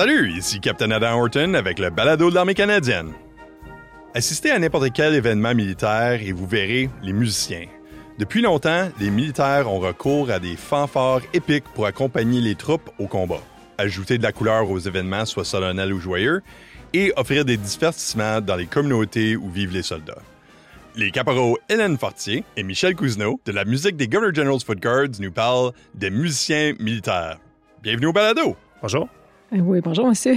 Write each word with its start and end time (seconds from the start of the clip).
Salut, 0.00 0.32
ici 0.32 0.60
Captain 0.60 0.92
Adam 0.92 1.20
Horton 1.20 1.52
avec 1.52 1.78
le 1.78 1.90
balado 1.90 2.30
de 2.30 2.34
l'armée 2.34 2.54
canadienne. 2.54 3.12
Assistez 4.14 4.50
à 4.50 4.58
n'importe 4.58 4.94
quel 4.94 5.14
événement 5.14 5.54
militaire 5.54 6.22
et 6.22 6.32
vous 6.32 6.46
verrez 6.46 6.88
les 7.02 7.12
musiciens. 7.12 7.66
Depuis 8.18 8.40
longtemps, 8.40 8.88
les 8.98 9.10
militaires 9.10 9.70
ont 9.70 9.78
recours 9.78 10.30
à 10.30 10.38
des 10.38 10.56
fanfares 10.56 11.20
épiques 11.34 11.68
pour 11.74 11.84
accompagner 11.84 12.40
les 12.40 12.54
troupes 12.54 12.88
au 12.98 13.08
combat, 13.08 13.42
ajouter 13.76 14.16
de 14.16 14.22
la 14.22 14.32
couleur 14.32 14.70
aux 14.70 14.78
événements, 14.78 15.26
soit 15.26 15.44
solennels 15.44 15.92
ou 15.92 16.00
joyeux, 16.00 16.40
et 16.94 17.12
offrir 17.16 17.44
des 17.44 17.58
divertissements 17.58 18.40
dans 18.40 18.56
les 18.56 18.64
communautés 18.64 19.36
où 19.36 19.50
vivent 19.50 19.74
les 19.74 19.82
soldats. 19.82 20.22
Les 20.96 21.10
caporaux 21.10 21.58
Hélène 21.68 21.98
Fortier 21.98 22.42
et 22.56 22.62
Michel 22.62 22.96
Cousineau 22.96 23.38
de 23.44 23.52
la 23.52 23.66
musique 23.66 23.98
des 23.98 24.08
Governor 24.08 24.34
General's 24.34 24.64
Foot 24.64 24.80
Guards 24.80 25.20
nous 25.20 25.30
parlent 25.30 25.72
des 25.94 26.08
musiciens 26.08 26.72
militaires. 26.80 27.36
Bienvenue 27.82 28.06
au 28.06 28.12
balado! 28.14 28.56
Bonjour. 28.80 29.10
Eh 29.52 29.60
oui, 29.60 29.80
bonjour, 29.82 30.06
monsieur. 30.06 30.36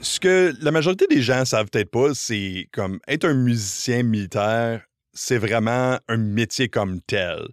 Ce 0.00 0.18
que 0.18 0.54
la 0.62 0.70
majorité 0.70 1.06
des 1.06 1.20
gens 1.20 1.44
savent 1.44 1.68
peut-être 1.70 1.90
pas, 1.90 2.14
c'est 2.14 2.66
comme 2.72 2.98
être 3.06 3.26
un 3.26 3.34
musicien 3.34 4.02
militaire, 4.02 4.86
c'est 5.12 5.36
vraiment 5.36 5.98
un 6.08 6.16
métier 6.16 6.70
comme 6.70 7.02
tel. 7.02 7.46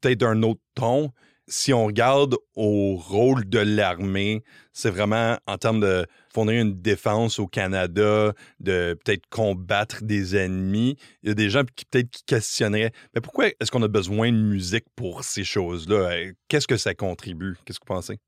Peut-être 0.00 0.24
un 0.24 0.42
autre 0.42 0.60
ton. 0.74 1.12
Si 1.46 1.72
on 1.72 1.86
regarde 1.86 2.34
au 2.56 2.96
rôle 2.96 3.48
de 3.48 3.60
l'armée, 3.60 4.42
c'est 4.72 4.90
vraiment 4.90 5.38
en 5.46 5.56
termes 5.56 5.80
de 5.80 6.04
fournir 6.34 6.60
une 6.60 6.82
défense 6.82 7.38
au 7.38 7.46
Canada, 7.46 8.32
de 8.58 8.98
peut-être 9.04 9.26
combattre 9.30 10.02
des 10.02 10.36
ennemis. 10.36 10.96
Il 11.22 11.28
y 11.28 11.32
a 11.32 11.34
des 11.34 11.48
gens 11.48 11.62
qui 11.76 11.84
peut-être 11.84 12.10
qui 12.10 12.24
questionneraient, 12.24 12.90
mais 13.14 13.20
pourquoi 13.20 13.46
est-ce 13.46 13.70
qu'on 13.70 13.82
a 13.84 13.88
besoin 13.88 14.32
de 14.32 14.36
musique 14.36 14.86
pour 14.96 15.22
ces 15.22 15.44
choses-là? 15.44 16.32
Qu'est-ce 16.48 16.66
que 16.66 16.76
ça 16.76 16.92
contribue? 16.94 17.54
Qu'est-ce 17.64 17.78
que 17.78 17.84
vous 17.88 17.94
pensez? 17.94 18.18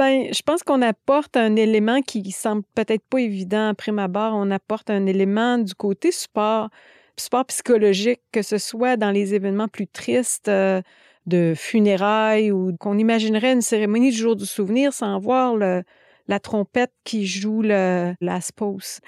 Ben, 0.00 0.32
je 0.32 0.40
pense 0.40 0.62
qu'on 0.62 0.80
apporte 0.80 1.36
un 1.36 1.56
élément 1.56 2.00
qui 2.00 2.32
semble 2.32 2.62
peut-être 2.74 3.04
pas 3.10 3.18
évident 3.18 3.68
à 3.68 3.74
prime 3.74 3.98
abord. 3.98 4.32
On 4.34 4.50
apporte 4.50 4.88
un 4.88 5.04
élément 5.04 5.58
du 5.58 5.74
côté 5.74 6.10
support, 6.10 6.70
support 7.18 7.44
psychologique, 7.44 8.22
que 8.32 8.40
ce 8.40 8.56
soit 8.56 8.96
dans 8.96 9.10
les 9.10 9.34
événements 9.34 9.68
plus 9.68 9.86
tristes 9.86 10.48
euh, 10.48 10.80
de 11.26 11.52
funérailles 11.54 12.50
ou 12.50 12.74
qu'on 12.78 12.96
imaginerait 12.96 13.52
une 13.52 13.60
cérémonie 13.60 14.10
du 14.10 14.16
jour 14.16 14.36
du 14.36 14.46
souvenir 14.46 14.94
sans 14.94 15.18
voir 15.18 15.54
le, 15.54 15.82
la 16.28 16.40
trompette 16.40 16.94
qui 17.04 17.26
joue 17.26 17.60
la 17.60 18.40
spouse 18.40 19.00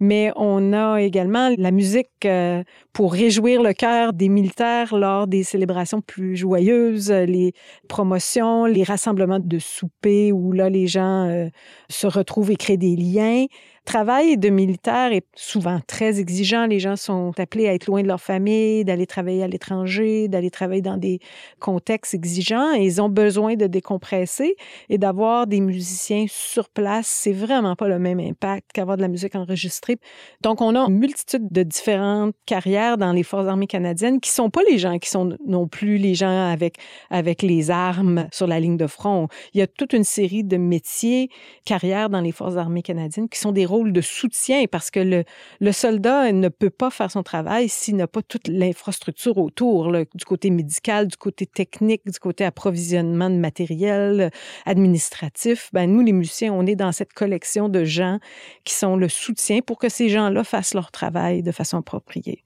mais 0.00 0.32
on 0.34 0.72
a 0.72 1.00
également 1.00 1.50
la 1.56 1.70
musique 1.70 2.08
euh, 2.24 2.64
pour 2.92 3.12
réjouir 3.12 3.62
le 3.62 3.74
cœur 3.74 4.14
des 4.14 4.30
militaires 4.30 4.96
lors 4.96 5.26
des 5.26 5.44
célébrations 5.44 6.00
plus 6.00 6.36
joyeuses, 6.36 7.10
les 7.10 7.52
promotions, 7.88 8.64
les 8.64 8.82
rassemblements 8.82 9.38
de 9.38 9.58
souper 9.58 10.32
où 10.32 10.52
là 10.52 10.70
les 10.70 10.86
gens 10.86 11.28
euh, 11.28 11.48
se 11.90 12.06
retrouvent 12.06 12.50
et 12.50 12.56
créent 12.56 12.78
des 12.78 12.96
liens 12.96 13.44
travail 13.84 14.36
de 14.36 14.48
militaire 14.48 15.12
est 15.12 15.26
souvent 15.34 15.80
très 15.86 16.20
exigeant. 16.20 16.66
Les 16.66 16.80
gens 16.80 16.96
sont 16.96 17.32
appelés 17.38 17.68
à 17.68 17.74
être 17.74 17.86
loin 17.86 18.02
de 18.02 18.08
leur 18.08 18.20
famille, 18.20 18.84
d'aller 18.84 19.06
travailler 19.06 19.42
à 19.42 19.48
l'étranger, 19.48 20.28
d'aller 20.28 20.50
travailler 20.50 20.82
dans 20.82 20.96
des 20.96 21.18
contextes 21.58 22.14
exigeants 22.14 22.74
et 22.74 22.84
ils 22.84 23.00
ont 23.00 23.08
besoin 23.08 23.54
de 23.54 23.66
décompresser 23.66 24.56
et 24.88 24.98
d'avoir 24.98 25.46
des 25.46 25.60
musiciens 25.60 26.26
sur 26.28 26.68
place. 26.68 27.06
C'est 27.06 27.32
vraiment 27.32 27.76
pas 27.76 27.88
le 27.88 27.98
même 27.98 28.20
impact 28.20 28.70
qu'avoir 28.72 28.96
de 28.96 29.02
la 29.02 29.08
musique 29.08 29.34
enregistrée. 29.34 29.98
Donc, 30.42 30.60
on 30.60 30.74
a 30.74 30.80
une 30.80 30.98
multitude 30.98 31.48
de 31.50 31.62
différentes 31.62 32.34
carrières 32.46 32.98
dans 32.98 33.12
les 33.12 33.22
Forces 33.22 33.48
armées 33.48 33.66
canadiennes 33.66 34.20
qui 34.20 34.30
sont 34.30 34.50
pas 34.50 34.62
les 34.68 34.78
gens 34.78 34.98
qui 34.98 35.08
sont 35.08 35.36
non 35.46 35.66
plus 35.66 35.96
les 35.96 36.14
gens 36.14 36.50
avec, 36.50 36.76
avec 37.10 37.42
les 37.42 37.70
armes 37.70 38.28
sur 38.32 38.46
la 38.46 38.60
ligne 38.60 38.76
de 38.76 38.86
front. 38.86 39.28
Il 39.54 39.58
y 39.58 39.62
a 39.62 39.66
toute 39.66 39.92
une 39.92 40.04
série 40.04 40.44
de 40.44 40.56
métiers, 40.56 41.30
carrières 41.64 42.10
dans 42.10 42.20
les 42.20 42.32
Forces 42.32 42.56
armées 42.56 42.82
canadiennes 42.82 43.28
qui 43.28 43.38
sont 43.38 43.52
des 43.52 43.66
rôle 43.70 43.92
de 43.92 44.00
soutien 44.00 44.64
parce 44.70 44.90
que 44.90 45.24
le, 45.60 45.72
soldat 45.72 46.32
ne 46.32 46.48
peut 46.48 46.70
pas 46.70 46.90
faire 46.90 47.10
son 47.10 47.22
travail 47.22 47.68
s'il 47.68 47.96
n'a 47.96 48.06
pas 48.06 48.22
toute 48.22 48.48
l'infrastructure 48.48 49.38
autour, 49.38 49.92
du 49.92 50.24
côté 50.24 50.50
médical, 50.50 51.06
du 51.06 51.16
côté 51.16 51.46
technique, 51.46 52.02
du 52.06 52.18
côté 52.18 52.44
approvisionnement 52.44 53.30
de 53.30 53.36
matériel 53.36 54.30
administratif. 54.66 55.70
Ben, 55.72 55.90
nous, 55.90 56.02
les 56.02 56.12
musiciens, 56.12 56.52
on 56.52 56.66
est 56.66 56.76
dans 56.76 56.92
cette 56.92 57.12
collection 57.12 57.68
de 57.68 57.84
gens 57.84 58.18
qui 58.64 58.74
sont 58.74 58.96
le 58.96 59.08
soutien 59.08 59.60
pour 59.60 59.78
que 59.78 59.88
ces 59.88 60.08
gens-là 60.08 60.44
fassent 60.44 60.74
leur 60.74 60.90
travail 60.90 61.42
de 61.42 61.52
façon 61.52 61.78
appropriée. 61.78 62.44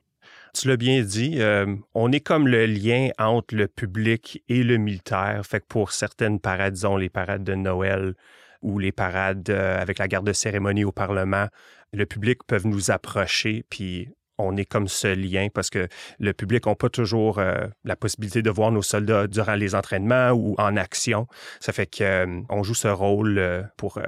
Tu 0.54 0.68
l'as 0.68 0.76
bien 0.76 1.02
dit, 1.02 1.40
euh, 1.40 1.74
on 1.94 2.12
est 2.12 2.20
comme 2.20 2.46
le 2.46 2.66
lien 2.66 3.08
entre 3.18 3.56
le 3.56 3.66
public 3.66 4.44
et 4.48 4.62
le 4.62 4.76
militaire. 4.76 5.44
Fait 5.44 5.58
que 5.58 5.66
pour 5.66 5.90
certaines 5.90 6.38
parades, 6.38 6.74
disons 6.74 6.96
les 6.96 7.08
parades 7.08 7.42
de 7.42 7.54
Noël, 7.54 8.14
ou 8.64 8.78
les 8.78 8.90
parades 8.90 9.50
euh, 9.50 9.80
avec 9.80 9.98
la 9.98 10.08
garde 10.08 10.26
de 10.26 10.32
cérémonie 10.32 10.84
au 10.84 10.90
Parlement, 10.90 11.46
le 11.92 12.06
public 12.06 12.40
peut 12.46 12.60
nous 12.64 12.90
approcher, 12.90 13.64
puis 13.68 14.08
on 14.38 14.56
est 14.56 14.64
comme 14.64 14.88
ce 14.88 15.06
lien 15.06 15.46
parce 15.54 15.70
que 15.70 15.86
le 16.18 16.32
public 16.32 16.66
n'a 16.66 16.74
pas 16.74 16.88
toujours 16.88 17.38
euh, 17.38 17.66
la 17.84 17.94
possibilité 17.94 18.42
de 18.42 18.50
voir 18.50 18.72
nos 18.72 18.82
soldats 18.82 19.28
durant 19.28 19.54
les 19.54 19.76
entraînements 19.76 20.30
ou 20.30 20.56
en 20.58 20.76
action. 20.76 21.28
Ça 21.60 21.72
fait 21.72 21.86
qu'on 21.86 22.04
euh, 22.04 22.62
joue 22.62 22.74
ce 22.74 22.88
rôle 22.88 23.70
pour 23.76 24.00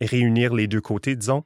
réunir 0.00 0.54
les 0.54 0.68
deux 0.68 0.82
côtés, 0.82 1.16
disons. 1.16 1.44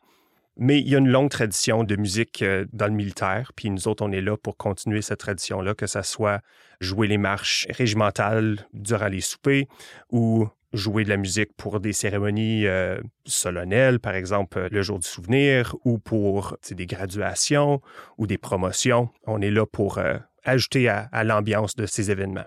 Mais 0.56 0.80
il 0.80 0.88
y 0.88 0.96
a 0.96 0.98
une 0.98 1.08
longue 1.08 1.30
tradition 1.30 1.84
de 1.84 1.96
musique 1.96 2.44
dans 2.72 2.86
le 2.86 2.92
militaire, 2.92 3.52
puis 3.56 3.70
nous 3.70 3.88
autres, 3.88 4.04
on 4.04 4.12
est 4.12 4.20
là 4.20 4.36
pour 4.36 4.58
continuer 4.58 5.00
cette 5.00 5.20
tradition-là, 5.20 5.74
que 5.74 5.86
ce 5.86 6.02
soit 6.02 6.42
jouer 6.80 7.06
les 7.06 7.16
marches 7.16 7.66
régimentales 7.70 8.66
durant 8.74 9.06
les 9.06 9.22
soupers 9.22 9.66
ou 10.10 10.48
jouer 10.72 11.04
de 11.04 11.08
la 11.08 11.16
musique 11.16 11.52
pour 11.56 11.80
des 11.80 11.92
cérémonies 11.92 12.66
euh, 12.66 13.00
solennelles, 13.24 14.00
par 14.00 14.14
exemple 14.14 14.58
euh, 14.58 14.68
le 14.70 14.82
jour 14.82 14.98
du 14.98 15.08
souvenir, 15.08 15.74
ou 15.84 15.98
pour 15.98 16.56
des 16.70 16.86
graduations 16.86 17.80
ou 18.18 18.26
des 18.26 18.38
promotions. 18.38 19.10
On 19.26 19.40
est 19.40 19.50
là 19.50 19.66
pour 19.66 19.98
euh, 19.98 20.16
ajouter 20.44 20.88
à, 20.88 21.08
à 21.12 21.24
l'ambiance 21.24 21.74
de 21.76 21.86
ces 21.86 22.10
événements. 22.10 22.46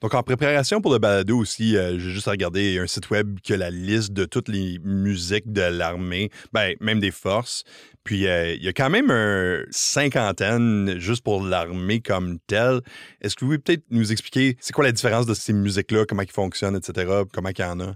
Donc, 0.00 0.14
en 0.14 0.22
préparation 0.22 0.80
pour 0.80 0.92
le 0.92 0.98
balado 0.98 1.36
aussi, 1.36 1.72
j'ai 1.72 1.98
juste 1.98 2.26
regardé 2.26 2.78
un 2.78 2.86
site 2.86 3.10
web 3.10 3.38
qui 3.40 3.52
a 3.52 3.58
la 3.58 3.70
liste 3.70 4.12
de 4.12 4.24
toutes 4.24 4.48
les 4.48 4.78
musiques 4.82 5.52
de 5.52 5.60
l'armée, 5.60 6.30
ben, 6.52 6.74
même 6.80 7.00
des 7.00 7.10
forces. 7.10 7.64
Puis 8.02 8.26
euh, 8.26 8.54
il 8.54 8.64
y 8.64 8.68
a 8.68 8.72
quand 8.72 8.88
même 8.88 9.10
une 9.10 9.66
cinquantaine 9.70 10.98
juste 10.98 11.22
pour 11.22 11.42
l'armée 11.42 12.00
comme 12.00 12.38
telle. 12.46 12.80
Est-ce 13.20 13.36
que 13.36 13.44
vous 13.44 13.48
pouvez 13.48 13.58
peut-être 13.58 13.84
nous 13.90 14.10
expliquer 14.10 14.56
c'est 14.60 14.72
quoi 14.72 14.84
la 14.84 14.92
différence 14.92 15.26
de 15.26 15.34
ces 15.34 15.52
musiques-là, 15.52 16.06
comment 16.06 16.22
ils 16.22 16.30
fonctionnent, 16.30 16.76
etc., 16.76 17.24
comment 17.32 17.50
il 17.50 17.60
y 17.60 17.64
en 17.64 17.80
a? 17.80 17.94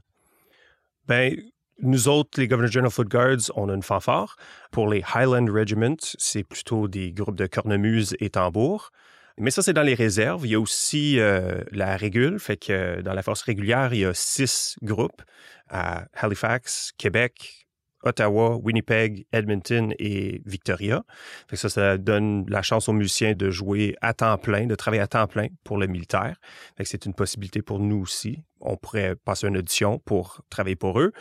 Ben, 1.08 1.34
nous 1.80 2.08
autres, 2.08 2.38
les 2.38 2.48
Governor 2.48 2.70
General 2.70 2.90
Foot 2.90 3.08
Guards, 3.08 3.50
on 3.56 3.68
a 3.68 3.74
une 3.74 3.82
fanfare. 3.82 4.36
Pour 4.70 4.88
les 4.88 5.02
Highland 5.14 5.50
Regiment, 5.50 5.96
c'est 6.18 6.44
plutôt 6.44 6.86
des 6.86 7.12
groupes 7.12 7.36
de 7.36 7.46
cornemuse 7.46 8.14
et 8.20 8.30
tambours. 8.30 8.90
Mais 9.38 9.50
ça, 9.50 9.62
c'est 9.62 9.72
dans 9.72 9.82
les 9.82 9.94
réserves. 9.94 10.46
Il 10.46 10.52
y 10.52 10.54
a 10.54 10.60
aussi 10.60 11.18
euh, 11.18 11.62
la 11.72 11.96
régule, 11.96 12.38
fait 12.38 12.56
que 12.56 13.00
dans 13.00 13.14
la 13.14 13.22
force 13.22 13.42
régulière, 13.42 13.92
il 13.92 14.00
y 14.00 14.04
a 14.04 14.14
six 14.14 14.76
groupes 14.82 15.22
à 15.68 16.06
Halifax, 16.14 16.92
Québec, 16.96 17.63
Ottawa, 18.04 18.56
Winnipeg, 18.62 19.26
Edmonton 19.32 19.94
et 19.98 20.42
Victoria. 20.44 21.04
ça, 21.52 21.68
ça 21.68 21.98
donne 21.98 22.44
la 22.48 22.62
chance 22.62 22.88
aux 22.88 22.92
musiciens 22.92 23.34
de 23.34 23.50
jouer 23.50 23.96
à 24.00 24.14
temps 24.14 24.38
plein, 24.38 24.66
de 24.66 24.74
travailler 24.74 25.02
à 25.02 25.06
temps 25.06 25.26
plein 25.26 25.48
pour 25.64 25.78
le 25.78 25.86
militaire. 25.86 26.36
c'est 26.82 27.06
une 27.06 27.14
possibilité 27.14 27.62
pour 27.62 27.80
nous 27.80 28.00
aussi. 28.00 28.44
On 28.60 28.76
pourrait 28.76 29.16
passer 29.16 29.46
une 29.46 29.56
audition 29.56 29.98
pour 29.98 30.42
travailler 30.50 30.76
pour 30.76 31.00
eux. 31.00 31.12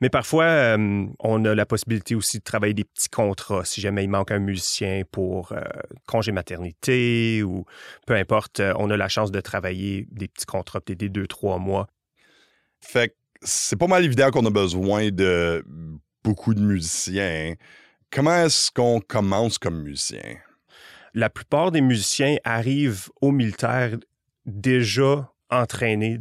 Mais 0.00 0.10
parfois, 0.10 0.44
euh, 0.44 1.06
on 1.18 1.44
a 1.44 1.54
la 1.54 1.66
possibilité 1.66 2.14
aussi 2.14 2.38
de 2.38 2.44
travailler 2.44 2.74
des 2.74 2.84
petits 2.84 3.08
contrats 3.08 3.64
si 3.64 3.80
jamais 3.80 4.04
il 4.04 4.08
manque 4.08 4.30
un 4.30 4.38
musicien 4.38 5.02
pour 5.10 5.52
euh, 5.52 5.60
congé 6.06 6.30
maternité 6.30 7.42
ou 7.42 7.64
peu 8.06 8.14
importe. 8.14 8.60
Euh, 8.60 8.72
on 8.78 8.90
a 8.90 8.96
la 8.96 9.08
chance 9.08 9.32
de 9.32 9.40
travailler 9.40 10.06
des 10.12 10.28
petits 10.28 10.46
contrats, 10.46 10.80
peut-être 10.80 11.00
des 11.00 11.08
deux, 11.08 11.26
trois 11.26 11.58
mois. 11.58 11.88
Fait 12.80 13.08
que 13.08 13.14
c'est 13.42 13.76
pas 13.76 13.88
mal 13.88 14.04
évident 14.04 14.30
qu'on 14.30 14.46
a 14.46 14.50
besoin 14.50 15.10
de 15.10 15.64
beaucoup 16.24 16.54
de 16.54 16.60
musiciens. 16.60 17.54
Comment 18.10 18.44
est-ce 18.44 18.70
qu'on 18.70 19.00
commence 19.00 19.58
comme 19.58 19.82
musicien? 19.82 20.36
La 21.14 21.30
plupart 21.30 21.70
des 21.70 21.80
musiciens 21.80 22.36
arrivent 22.44 23.08
au 23.20 23.32
militaire 23.32 23.96
déjà 24.46 25.30
entraînés, 25.50 26.18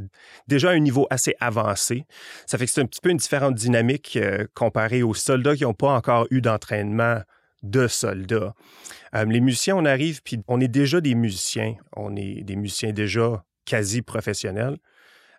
déjà 0.48 0.70
à 0.70 0.74
un 0.74 0.80
niveau 0.80 1.08
assez 1.10 1.36
avancé. 1.40 2.06
Ça 2.46 2.58
fait 2.58 2.66
que 2.66 2.72
c'est 2.72 2.82
un 2.82 2.86
petit 2.86 3.02
peu 3.02 3.10
une 3.10 3.18
différente 3.18 3.56
dynamique 3.56 4.18
euh, 4.18 4.48
comparée 4.54 5.04
aux 5.04 5.14
soldats 5.14 5.56
qui 5.56 5.64
n'ont 5.64 5.74
pas 5.74 5.94
encore 5.94 6.28
eu 6.32 6.42
d'entraînement 6.42 7.22
de 7.64 7.88
soldats. 7.88 8.54
Euh, 9.16 9.26
les 9.26 9.42
musiciens, 9.42 9.76
on 9.76 9.86
arrive, 9.86 10.22
puis 10.24 10.40
on 10.48 10.62
est 10.62 10.68
déjà 10.68 11.02
des 11.02 11.16
musiciens. 11.16 11.76
On 11.96 12.16
est 12.16 12.44
des 12.44 12.56
musiciens 12.56 12.94
déjà 12.94 13.44
quasi 13.66 14.02
professionnels, 14.02 14.78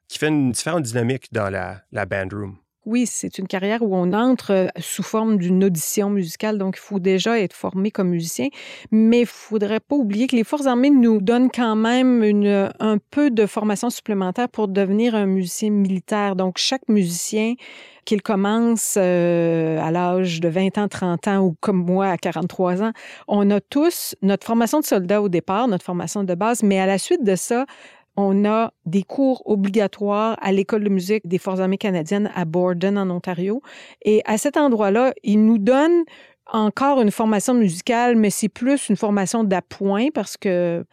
qui 0.09 0.19
fait 0.19 0.29
une 0.29 0.53
différente 0.53 0.83
dynamique 0.83 1.33
dans 1.33 1.49
la, 1.49 1.83
la 1.93 2.05
band 2.05 2.29
room. 2.31 2.59
Oui, 2.89 3.05
c'est 3.07 3.37
une 3.37 3.47
carrière 3.47 3.83
où 3.83 3.95
on 3.95 4.15
entre 4.15 4.51
euh, 4.51 4.67
sous 4.81 5.03
forme 5.03 5.37
d'une 5.37 5.63
audition 5.63 6.09
musicale, 6.09 6.57
donc 6.57 6.77
il 6.79 6.81
faut 6.81 6.99
déjà 6.99 7.39
être 7.39 7.53
formé 7.53 7.91
comme 7.91 8.09
musicien. 8.09 8.49
Mais 8.91 9.21
il 9.21 9.27
faudrait 9.27 9.81
pas 9.81 9.95
oublier 9.95 10.27
que 10.27 10.35
les 10.35 10.43
Forces 10.43 10.67
armées 10.67 10.89
nous 10.89 11.21
donnent 11.21 11.51
quand 11.51 11.77
même 11.77 12.25
un 12.81 12.97
peu 13.11 13.31
de 13.31 13.45
formation 13.45 13.91
supplémentaire 13.91 14.49
pour 14.49 14.69
devenir 14.69 15.15
un 15.15 15.27
musicien 15.27 15.69
militaire. 15.71 16.35
Donc, 16.35 16.57
chaque 16.57 16.89
musicien 16.89 17.55
qu'il 18.07 18.23
commence 18.23 18.95
euh, 18.97 19.79
à 19.83 19.91
l'âge 19.91 20.41
de 20.41 20.49
20 20.49 20.79
ans, 20.79 20.89
30 20.89 21.29
ans 21.29 21.39
ou 21.41 21.57
comme 21.61 21.85
moi 21.85 22.07
à 22.07 22.17
43 22.17 22.83
ans, 22.83 22.93
on 23.27 23.51
a 23.51 23.61
tous 23.61 24.15
notre 24.23 24.47
formation 24.47 24.81
de 24.81 24.87
soldat 24.87 25.21
au 25.21 25.29
départ, 25.29 25.69
notre 25.69 25.85
formation 25.85 26.25
de 26.25 26.35
base, 26.35 26.63
mais 26.63 26.81
à 26.81 26.87
la 26.87 26.97
suite 26.97 27.23
de 27.23 27.37
ça, 27.37 27.67
on 28.21 28.45
a 28.45 28.73
des 28.85 29.05
cours 29.05 29.43
obligatoires 29.47 30.37
à 30.41 30.51
l'école 30.51 30.83
de 30.83 30.89
musique 30.89 31.25
des 31.29 31.39
Forces 31.39 31.61
armées 31.61 31.79
canadiennes 31.79 32.33
à 32.35 32.45
Borden, 32.45 32.99
en 32.99 33.09
Ontario. 33.11 33.63
Et 34.03 34.23
à 34.25 34.39
cet 34.39 34.57
endroit-là, 34.57 35.15
ils 35.23 35.45
nous 35.45 35.59
donnent 35.59 36.03
encore 36.53 37.01
une 37.01 37.13
formation 37.13 37.55
musicale, 37.55 38.17
mais 38.17 38.31
c'est 38.31 38.49
plus 38.49 38.89
une 38.89 38.97
formation 38.97 39.45
d'appoint 39.45 40.09
parce 40.13 40.37
que 40.37 40.85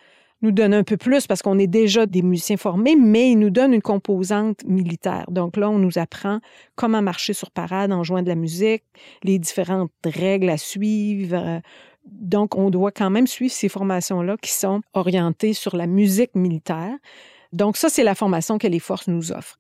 nous 0.44 0.52
donne 0.52 0.76
un 0.76 0.84
peu 0.84 0.98
plus 0.98 1.26
parce 1.26 1.42
qu'on 1.42 1.58
est 1.58 1.66
déjà 1.66 2.06
des 2.06 2.22
musiciens 2.22 2.58
formés, 2.58 2.96
mais 2.96 3.32
il 3.32 3.40
nous 3.40 3.50
donne 3.50 3.74
une 3.74 3.82
composante 3.82 4.64
militaire. 4.64 5.26
Donc 5.32 5.58
là, 5.58 5.68
on 5.72 5.80
nous 5.80 5.98
apprend 5.98 6.42
comment 6.76 7.02
marcher 7.02 7.34
sur 7.34 7.50
parade 7.50 7.92
en 7.92 8.04
jouant 8.04 8.22
de 8.22 8.28
la 8.28 8.36
musique, 8.36 8.84
les 9.24 9.40
différentes 9.40 9.92
règles 10.06 10.50
à 10.50 10.58
suivre, 10.58 11.62
donc, 12.06 12.56
on 12.56 12.70
doit 12.70 12.92
quand 12.92 13.10
même 13.10 13.28
suivre 13.28 13.54
ces 13.54 13.70
formations-là 13.70 14.38
qui 14.42 14.52
sont 14.52 14.82
orientées 14.94 15.54
sur 15.54 15.76
la 15.76 15.88
musique 15.88 16.36
militaire. 16.36 16.96
Donc, 17.52 17.78
ça, 17.78 17.90
c'est 17.90 18.04
la 18.04 18.16
formation 18.16 18.58
que 18.58 18.68
les 18.68 18.80
forces 18.80 19.08
nous 19.08 19.32
offrent. 19.32 19.60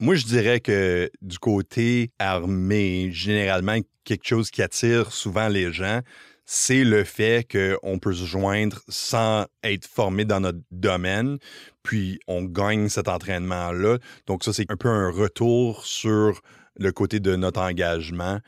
Moi, 0.00 0.16
je 0.16 0.24
dirais 0.24 0.60
que 0.60 1.10
du 1.20 1.38
côté 1.38 2.10
armé, 2.18 3.10
généralement, 3.12 3.76
quelque 4.04 4.26
chose 4.26 4.50
qui 4.50 4.62
attire 4.62 5.12
souvent 5.12 5.48
les 5.48 5.72
gens, 5.72 6.00
c'est 6.44 6.82
le 6.82 7.04
fait 7.04 7.46
qu'on 7.48 7.98
peut 7.98 8.12
se 8.12 8.24
joindre 8.24 8.80
sans 8.88 9.46
être 9.62 9.86
formé 9.86 10.24
dans 10.24 10.40
notre 10.40 10.58
domaine, 10.72 11.38
puis 11.82 12.18
on 12.26 12.42
gagne 12.42 12.88
cet 12.88 13.06
entraînement-là. 13.08 13.98
Donc 14.26 14.42
ça, 14.42 14.52
c'est 14.52 14.70
un 14.70 14.76
peu 14.76 14.88
un 14.88 15.10
retour 15.10 15.86
sur 15.86 16.40
le 16.76 16.90
côté 16.90 17.20
de 17.20 17.36
notre 17.36 17.60
engagement. 17.60 18.40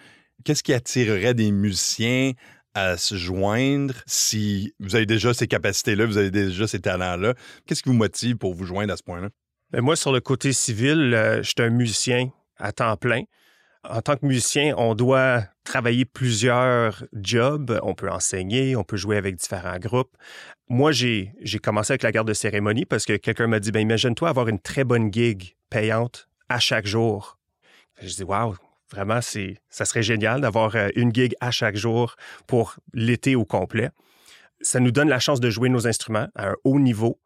Qu'est-ce 0.44 0.62
qui 0.62 0.72
attirerait 0.72 1.34
des 1.34 1.52
musiciens 1.52 2.32
à 2.74 2.96
se 2.96 3.16
joindre 3.16 3.94
si 4.06 4.74
vous 4.80 4.96
avez 4.96 5.06
déjà 5.06 5.32
ces 5.32 5.46
capacités-là, 5.46 6.06
vous 6.06 6.18
avez 6.18 6.30
déjà 6.30 6.66
ces 6.66 6.80
talents-là? 6.80 7.34
Qu'est-ce 7.66 7.82
qui 7.82 7.88
vous 7.88 7.94
motive 7.94 8.36
pour 8.36 8.54
vous 8.54 8.64
joindre 8.64 8.92
à 8.92 8.96
ce 8.96 9.02
point-là? 9.02 9.28
Ben, 9.70 9.80
moi, 9.80 9.96
sur 9.96 10.12
le 10.12 10.20
côté 10.20 10.52
civil, 10.52 11.14
euh, 11.14 11.42
je 11.42 11.48
suis 11.48 11.62
un 11.62 11.70
musicien 11.70 12.30
à 12.58 12.72
temps 12.72 12.96
plein. 12.96 13.22
En 13.88 14.00
tant 14.00 14.16
que 14.16 14.24
musicien, 14.24 14.74
on 14.78 14.94
doit 14.94 15.44
travailler 15.62 16.04
plusieurs 16.04 17.04
jobs. 17.12 17.78
On 17.82 17.94
peut 17.94 18.10
enseigner, 18.10 18.76
on 18.76 18.84
peut 18.84 18.96
jouer 18.96 19.16
avec 19.16 19.36
différents 19.36 19.78
groupes. 19.78 20.16
Moi, 20.68 20.92
j'ai 20.92 21.32
commencé 21.62 21.92
avec 21.92 22.02
la 22.02 22.12
garde 22.12 22.28
de 22.28 22.32
cérémonie 22.32 22.86
parce 22.86 23.04
que 23.04 23.16
quelqu'un 23.16 23.46
m'a 23.46 23.60
dit 23.60 23.72
ben, 23.72 23.80
imagine-toi 23.80 24.28
avoir 24.28 24.48
une 24.48 24.58
très 24.58 24.84
bonne 24.84 25.12
gig 25.12 25.56
payante 25.68 26.28
à 26.48 26.58
chaque 26.58 26.86
jour. 26.86 27.38
Je 28.00 28.14
dis 28.14 28.24
waouh, 28.24 28.56
Vraiment, 28.94 29.20
c'est, 29.20 29.56
ça 29.70 29.85
serait 29.85 30.05
génial 30.05 30.41
d'avoir 30.41 30.76
euh, 30.76 30.88
une 30.94 31.12
gig 31.12 31.35
à 31.41 31.50
chaque 31.50 31.75
jour 31.75 32.14
pour 32.46 32.76
l'été 32.93 33.35
au 33.35 33.44
complet. 33.44 33.91
Ça 34.61 34.79
nous 34.79 34.93
donne 34.93 35.08
la 35.08 35.19
chance 35.19 35.41
de 35.41 35.50
jouer 35.50 35.69
nos 35.69 35.88
instruments 35.88 36.29
à 36.37 36.50
un 36.50 36.55
haut 36.62 36.79
niveau. 36.79 37.20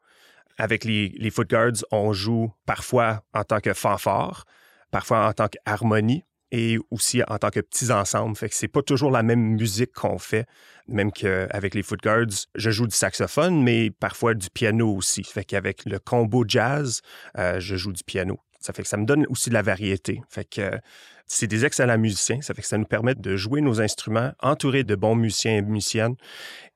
Avec 0.56 0.84
les, 0.84 1.10
les 1.10 1.30
Foot 1.30 1.50
Guards, 1.50 1.84
on 1.92 2.14
joue 2.14 2.50
parfois 2.64 3.22
en 3.34 3.44
tant 3.44 3.60
que 3.60 3.74
fanfare, 3.74 4.44
parfois 4.90 5.28
en 5.28 5.32
tant 5.34 5.48
qu'harmonie 5.48 6.24
et 6.50 6.78
aussi 6.90 7.22
en 7.28 7.36
tant 7.36 7.50
que 7.50 7.60
petits 7.60 7.92
ensembles. 7.92 8.34
Fait 8.34 8.48
que 8.48 8.54
c'est 8.54 8.66
pas 8.66 8.82
toujours 8.82 9.10
la 9.10 9.22
même 9.22 9.56
musique 9.56 9.92
qu'on 9.92 10.18
fait. 10.18 10.46
Même 10.86 11.12
qu'avec 11.12 11.74
les 11.74 11.82
Foot 11.82 12.00
Guards, 12.02 12.46
je 12.54 12.70
joue 12.70 12.86
du 12.86 12.96
saxophone, 12.96 13.62
mais 13.62 13.90
parfois 13.90 14.32
du 14.32 14.48
piano 14.48 14.90
aussi. 14.90 15.22
Fait 15.22 15.44
qu'avec 15.44 15.84
le 15.84 15.98
combo 15.98 16.46
jazz, 16.48 17.02
euh, 17.36 17.60
je 17.60 17.76
joue 17.76 17.92
du 17.92 18.02
piano. 18.02 18.40
Ça 18.58 18.72
fait 18.72 18.82
que 18.82 18.88
ça 18.88 18.96
me 18.96 19.04
donne 19.04 19.26
aussi 19.28 19.50
de 19.50 19.54
la 19.54 19.62
variété. 19.62 20.22
Fait 20.28 20.44
que 20.44 20.80
c'est 21.28 21.46
des 21.46 21.64
excellents 21.64 21.98
musiciens. 21.98 22.40
Ça 22.40 22.54
fait 22.54 22.62
que 22.62 22.68
ça 22.68 22.78
nous 22.78 22.86
permet 22.86 23.14
de 23.14 23.36
jouer 23.36 23.60
nos 23.60 23.80
instruments 23.80 24.32
entourés 24.40 24.84
de 24.84 24.94
bons 24.94 25.14
musiciens 25.14 25.58
et 25.58 25.62
musiciennes 25.62 26.16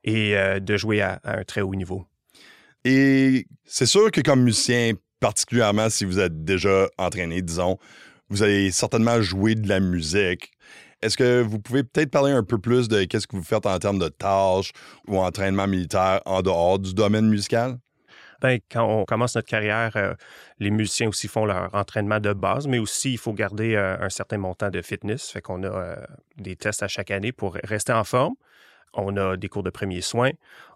et 0.03 0.37
euh, 0.37 0.59
de 0.59 0.77
jouer 0.77 1.01
à, 1.01 1.19
un 1.23 1.43
très 1.43 1.61
haut 1.61 1.75
niveau. 1.75 2.05
Et 2.85 3.47
c'est 3.65 3.85
sûr 3.85 4.11
que 4.11 4.21
comme 4.21 4.43
musicien, 4.43 4.93
particulièrement 5.19 5.89
si 5.89 6.05
vous 6.05 6.19
êtes 6.19 6.43
déjà 6.43 6.87
entraîné, 6.97 7.41
disons, 7.41 7.77
vous 8.29 8.43
avez 8.43 8.71
certainement 8.71 9.21
joué 9.21 9.55
de 9.55 9.67
la 9.67 9.79
musique. 9.79 10.51
Est-ce 11.01 11.17
que 11.17 11.41
vous 11.41 11.59
pouvez 11.59 11.83
peut-être 11.83 12.11
parler 12.11 12.31
un 12.31 12.43
peu 12.43 12.57
plus 12.57 12.87
de 12.87 13.03
qu'est-ce 13.03 13.27
que 13.27 13.35
vous 13.35 13.43
faites 13.43 13.65
en 13.65 13.77
termes 13.79 13.99
de 13.99 14.07
tâches 14.07 14.71
ou 15.07 15.17
entraînement 15.17 15.67
militaire 15.67 16.21
en 16.25 16.41
dehors 16.41 16.79
du 16.79 16.93
domaine 16.93 17.27
musical? 17.27 17.77
Quand 18.71 18.83
on 18.83 19.05
commence 19.05 19.35
notre 19.35 19.47
carrière, 19.47 19.95
euh, 19.95 20.13
les 20.59 20.69
musiciens 20.69 21.07
aussi 21.07 21.27
font 21.27 21.45
leur 21.45 21.73
entraînement 21.73 22.19
de 22.19 22.33
base, 22.33 22.67
mais 22.67 22.79
aussi 22.79 23.13
il 23.13 23.17
faut 23.17 23.33
garder 23.33 23.75
euh, 23.75 23.97
un 23.99 24.09
certain 24.09 24.37
montant 24.37 24.69
de 24.69 24.81
fitness. 24.81 25.31
Fait 25.31 25.41
qu'on 25.41 25.63
a 25.63 25.67
euh, 25.67 25.95
des 26.37 26.55
tests 26.55 26.83
à 26.83 26.87
chaque 26.87 27.11
année 27.11 27.31
pour 27.31 27.57
rester 27.63 27.93
en 27.93 28.03
forme. 28.03 28.33
On 28.95 29.17
a 29.17 29.37
des 29.37 29.49
cours 29.49 29.63
de 29.63 29.71
premiers 29.71 30.01
soins. 30.01 30.31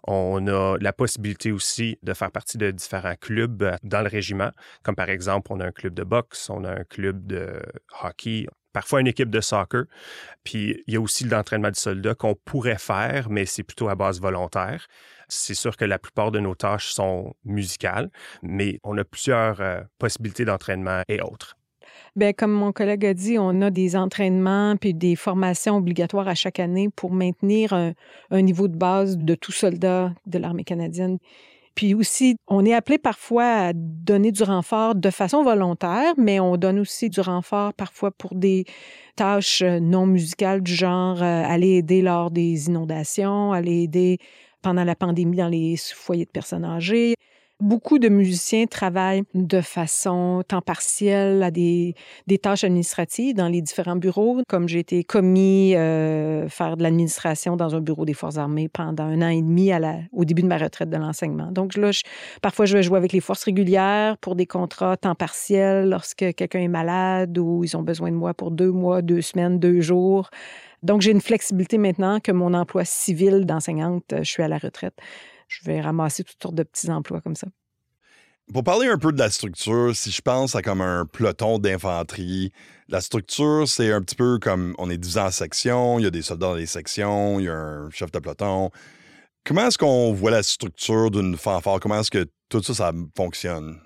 On 0.06 0.46
a 0.48 0.76
la 0.80 0.92
possibilité 0.92 1.52
aussi 1.52 1.98
de 2.02 2.14
faire 2.14 2.32
partie 2.32 2.58
de 2.58 2.70
différents 2.70 3.14
clubs 3.14 3.76
dans 3.84 4.00
le 4.02 4.08
régiment, 4.08 4.50
comme 4.82 4.96
par 4.96 5.08
exemple, 5.08 5.52
on 5.52 5.60
a 5.60 5.66
un 5.66 5.72
club 5.72 5.94
de 5.94 6.02
boxe, 6.02 6.50
on 6.50 6.64
a 6.64 6.80
un 6.80 6.84
club 6.84 7.26
de 7.26 7.62
hockey, 8.02 8.46
parfois 8.78 9.00
une 9.00 9.08
équipe 9.08 9.30
de 9.30 9.40
soccer. 9.40 9.86
Puis 10.44 10.84
il 10.86 10.94
y 10.94 10.96
a 10.96 11.00
aussi 11.00 11.24
l'entraînement 11.24 11.70
du 11.70 11.80
soldat 11.80 12.14
qu'on 12.14 12.36
pourrait 12.36 12.78
faire, 12.78 13.28
mais 13.28 13.44
c'est 13.44 13.64
plutôt 13.64 13.88
à 13.88 13.96
base 13.96 14.20
volontaire. 14.20 14.86
C'est 15.26 15.54
sûr 15.54 15.76
que 15.76 15.84
la 15.84 15.98
plupart 15.98 16.30
de 16.30 16.38
nos 16.38 16.54
tâches 16.54 16.92
sont 16.92 17.34
musicales, 17.44 18.08
mais 18.40 18.78
on 18.84 18.96
a 18.96 19.02
plusieurs 19.02 19.60
euh, 19.60 19.80
possibilités 19.98 20.44
d'entraînement 20.44 21.02
et 21.08 21.20
autres. 21.20 21.56
Bien, 22.14 22.32
comme 22.32 22.52
mon 22.52 22.70
collègue 22.70 23.04
a 23.04 23.14
dit, 23.14 23.36
on 23.36 23.60
a 23.62 23.70
des 23.70 23.96
entraînements 23.96 24.76
puis 24.76 24.94
des 24.94 25.16
formations 25.16 25.76
obligatoires 25.78 26.28
à 26.28 26.36
chaque 26.36 26.60
année 26.60 26.88
pour 26.88 27.12
maintenir 27.12 27.72
un, 27.72 27.94
un 28.30 28.42
niveau 28.42 28.68
de 28.68 28.76
base 28.76 29.18
de 29.18 29.34
tout 29.34 29.50
soldat 29.50 30.12
de 30.26 30.38
l'armée 30.38 30.64
canadienne. 30.64 31.18
Puis 31.78 31.94
aussi, 31.94 32.34
on 32.48 32.64
est 32.64 32.74
appelé 32.74 32.98
parfois 32.98 33.44
à 33.44 33.72
donner 33.72 34.32
du 34.32 34.42
renfort 34.42 34.96
de 34.96 35.10
façon 35.10 35.44
volontaire, 35.44 36.14
mais 36.16 36.40
on 36.40 36.56
donne 36.56 36.80
aussi 36.80 37.08
du 37.08 37.20
renfort 37.20 37.72
parfois 37.72 38.10
pour 38.10 38.34
des 38.34 38.64
tâches 39.14 39.62
euh, 39.62 39.78
non 39.78 40.04
musicales 40.04 40.60
du 40.60 40.74
genre 40.74 41.22
euh, 41.22 41.44
aller 41.46 41.76
aider 41.76 42.02
lors 42.02 42.32
des 42.32 42.66
inondations, 42.66 43.52
aller 43.52 43.84
aider 43.84 44.18
pendant 44.60 44.82
la 44.82 44.96
pandémie 44.96 45.36
dans 45.36 45.46
les 45.46 45.76
foyers 45.76 46.24
de 46.24 46.30
personnes 46.30 46.64
âgées. 46.64 47.14
Beaucoup 47.60 47.98
de 47.98 48.08
musiciens 48.08 48.66
travaillent 48.66 49.24
de 49.34 49.60
façon 49.60 50.44
temps 50.46 50.62
partiel 50.62 51.42
à 51.42 51.50
des, 51.50 51.96
des 52.28 52.38
tâches 52.38 52.62
administratives 52.62 53.34
dans 53.34 53.48
les 53.48 53.62
différents 53.62 53.96
bureaux. 53.96 54.42
Comme 54.46 54.68
j'ai 54.68 54.78
été 54.78 55.02
commis 55.02 55.74
euh, 55.74 56.48
faire 56.48 56.76
de 56.76 56.84
l'administration 56.84 57.56
dans 57.56 57.74
un 57.74 57.80
bureau 57.80 58.04
des 58.04 58.14
Forces 58.14 58.38
armées 58.38 58.68
pendant 58.68 59.02
un 59.02 59.22
an 59.22 59.28
et 59.30 59.42
demi 59.42 59.72
à 59.72 59.80
la, 59.80 59.96
au 60.12 60.24
début 60.24 60.42
de 60.42 60.46
ma 60.46 60.56
retraite 60.56 60.88
de 60.88 60.96
l'enseignement. 60.96 61.50
Donc 61.50 61.76
là, 61.76 61.90
parfois, 62.42 62.64
je 62.64 62.76
vais 62.76 62.84
jouer 62.84 62.96
avec 62.96 63.12
les 63.12 63.20
forces 63.20 63.42
régulières 63.42 64.18
pour 64.18 64.36
des 64.36 64.46
contrats 64.46 64.96
temps 64.96 65.16
partiel 65.16 65.88
lorsque 65.88 66.32
quelqu'un 66.36 66.60
est 66.60 66.68
malade 66.68 67.36
ou 67.38 67.64
ils 67.64 67.76
ont 67.76 67.82
besoin 67.82 68.12
de 68.12 68.16
moi 68.16 68.34
pour 68.34 68.52
deux 68.52 68.70
mois, 68.70 69.02
deux 69.02 69.20
semaines, 69.20 69.58
deux 69.58 69.80
jours. 69.80 70.30
Donc, 70.84 71.00
j'ai 71.00 71.10
une 71.10 71.20
flexibilité 71.20 71.76
maintenant 71.76 72.20
que 72.20 72.30
mon 72.30 72.54
emploi 72.54 72.84
civil 72.84 73.46
d'enseignante, 73.46 74.14
je 74.16 74.30
suis 74.30 74.44
à 74.44 74.48
la 74.48 74.58
retraite 74.58 74.94
je 75.48 75.64
vais 75.64 75.80
ramasser 75.80 76.24
toutes 76.24 76.40
sortes 76.40 76.54
de 76.54 76.62
petits 76.62 76.90
emplois 76.90 77.20
comme 77.20 77.36
ça. 77.36 77.48
Pour 78.52 78.64
parler 78.64 78.86
un 78.86 78.96
peu 78.96 79.12
de 79.12 79.18
la 79.18 79.28
structure, 79.28 79.94
si 79.94 80.10
je 80.10 80.22
pense 80.22 80.54
à 80.54 80.62
comme 80.62 80.80
un 80.80 81.04
peloton 81.04 81.58
d'infanterie, 81.58 82.50
la 82.88 83.02
structure, 83.02 83.68
c'est 83.68 83.92
un 83.92 84.00
petit 84.00 84.14
peu 84.14 84.38
comme 84.38 84.74
on 84.78 84.88
est 84.88 84.96
divisé 84.96 85.20
en 85.20 85.30
sections, 85.30 85.98
il 85.98 86.04
y 86.04 86.06
a 86.06 86.10
des 86.10 86.22
soldats 86.22 86.46
dans 86.46 86.54
les 86.54 86.64
sections, 86.64 87.38
il 87.40 87.44
y 87.44 87.48
a 87.48 87.54
un 87.54 87.90
chef 87.90 88.10
de 88.10 88.18
peloton. 88.18 88.70
Comment 89.44 89.66
est-ce 89.66 89.76
qu'on 89.76 90.14
voit 90.14 90.30
la 90.30 90.42
structure 90.42 91.10
d'une 91.10 91.36
fanfare? 91.36 91.78
Comment 91.80 92.00
est-ce 92.00 92.10
que 92.10 92.26
tout 92.48 92.62
ça, 92.62 92.72
ça 92.72 92.92
fonctionne? 93.14 93.78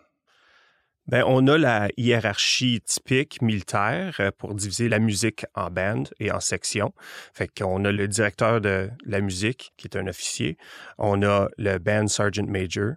Bien, 1.09 1.25
on 1.26 1.49
a 1.49 1.59
la 1.59 1.88
hiérarchie 1.97 2.80
typique 2.80 3.42
militaire 3.42 4.14
euh, 4.21 4.30
pour 4.30 4.54
diviser 4.54 4.88
la 4.88 5.00
musique 5.00 5.44
en 5.56 5.68
bandes 5.68 6.11
et 6.21 6.30
en 6.30 6.38
sections. 6.38 6.94
Fait 7.35 7.49
qu'on 7.49 7.85
a 7.85 7.90
le 7.90 8.06
directeur 8.06 8.61
de 8.61 8.88
la 9.04 9.21
musique, 9.21 9.73
qui 9.76 9.88
est 9.88 9.97
un 9.97 10.06
officier. 10.06 10.56
On 10.99 11.23
a 11.23 11.49
le 11.59 11.78
band 11.78 12.06
sergeant 12.06 12.47
major, 12.47 12.94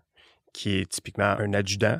qui 0.53 0.77
est 0.77 0.89
typiquement 0.89 1.35
un 1.39 1.53
adjudant. 1.53 1.99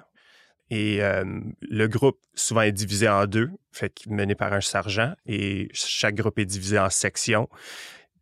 Et 0.70 1.04
euh, 1.04 1.24
le 1.62 1.88
groupe 1.88 2.20
souvent 2.36 2.62
est 2.62 2.72
divisé 2.72 3.10
en 3.10 3.26
deux, 3.26 3.50
fait 3.72 4.06
mené 4.08 4.36
par 4.36 4.54
un 4.54 4.62
sergent, 4.62 5.14
et 5.26 5.70
chaque 5.74 6.16
groupe 6.16 6.38
est 6.38 6.46
divisé 6.46 6.78
en 6.78 6.92
sections, 6.92 7.50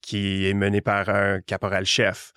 qui 0.02 0.48
est 0.48 0.54
mené 0.54 0.80
par 0.80 1.10
un 1.10 1.42
caporal-chef. 1.42 2.32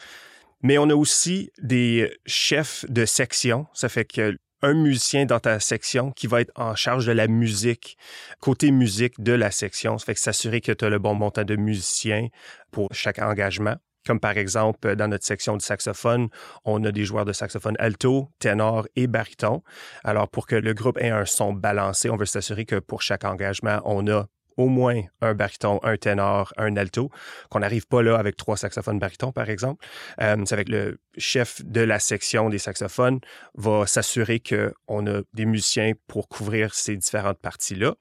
Mais 0.62 0.76
on 0.78 0.90
a 0.90 0.94
aussi 0.94 1.52
des 1.62 2.16
chefs 2.26 2.84
de 2.88 3.04
section. 3.04 3.66
Ça 3.74 3.88
fait 3.88 4.04
que 4.04 4.36
un 4.66 4.74
musicien 4.74 5.26
dans 5.26 5.38
ta 5.38 5.60
section 5.60 6.10
qui 6.10 6.26
va 6.26 6.40
être 6.40 6.50
en 6.56 6.74
charge 6.74 7.06
de 7.06 7.12
la 7.12 7.28
musique, 7.28 7.96
côté 8.40 8.72
musique 8.72 9.22
de 9.22 9.32
la 9.32 9.52
section. 9.52 9.96
Ça 9.96 10.06
fait 10.06 10.14
que 10.14 10.20
s'assurer 10.20 10.60
que 10.60 10.72
tu 10.72 10.84
as 10.84 10.88
le 10.88 10.98
bon 10.98 11.14
montant 11.14 11.44
de 11.44 11.54
musiciens 11.54 12.28
pour 12.72 12.88
chaque 12.92 13.20
engagement. 13.20 13.76
Comme 14.04 14.18
par 14.18 14.36
exemple, 14.36 14.96
dans 14.96 15.08
notre 15.08 15.24
section 15.24 15.56
de 15.56 15.62
saxophone, 15.62 16.28
on 16.64 16.82
a 16.84 16.90
des 16.90 17.04
joueurs 17.04 17.24
de 17.24 17.32
saxophone 17.32 17.76
alto, 17.78 18.28
ténor 18.40 18.86
et 18.96 19.06
baryton. 19.06 19.62
Alors, 20.02 20.28
pour 20.28 20.48
que 20.48 20.56
le 20.56 20.74
groupe 20.74 20.98
ait 20.98 21.10
un 21.10 21.26
son 21.26 21.52
balancé, 21.52 22.10
on 22.10 22.16
veut 22.16 22.26
s'assurer 22.26 22.64
que 22.64 22.80
pour 22.80 23.02
chaque 23.02 23.24
engagement, 23.24 23.80
on 23.84 24.06
a 24.08 24.26
au 24.56 24.68
moins 24.68 25.02
un 25.20 25.34
baryton, 25.34 25.80
un 25.82 25.96
ténor, 25.96 26.52
un 26.56 26.76
alto, 26.76 27.10
qu'on 27.50 27.60
n'arrive 27.60 27.86
pas 27.86 28.02
là 28.02 28.16
avec 28.16 28.36
trois 28.36 28.56
saxophones 28.56 28.98
barytons, 28.98 29.32
par 29.32 29.50
exemple. 29.50 29.86
Euh, 30.20 30.36
c'est 30.44 30.54
avec 30.54 30.68
le 30.68 30.98
chef 31.18 31.64
de 31.64 31.80
la 31.80 31.98
section 31.98 32.48
des 32.48 32.58
saxophones 32.58 33.20
va 33.54 33.86
s'assurer 33.86 34.40
qu'on 34.40 35.06
a 35.06 35.22
des 35.34 35.46
musiciens 35.46 35.92
pour 36.06 36.28
couvrir 36.28 36.74
ces 36.74 36.96
différentes 36.96 37.38
parties-là. 37.40 37.94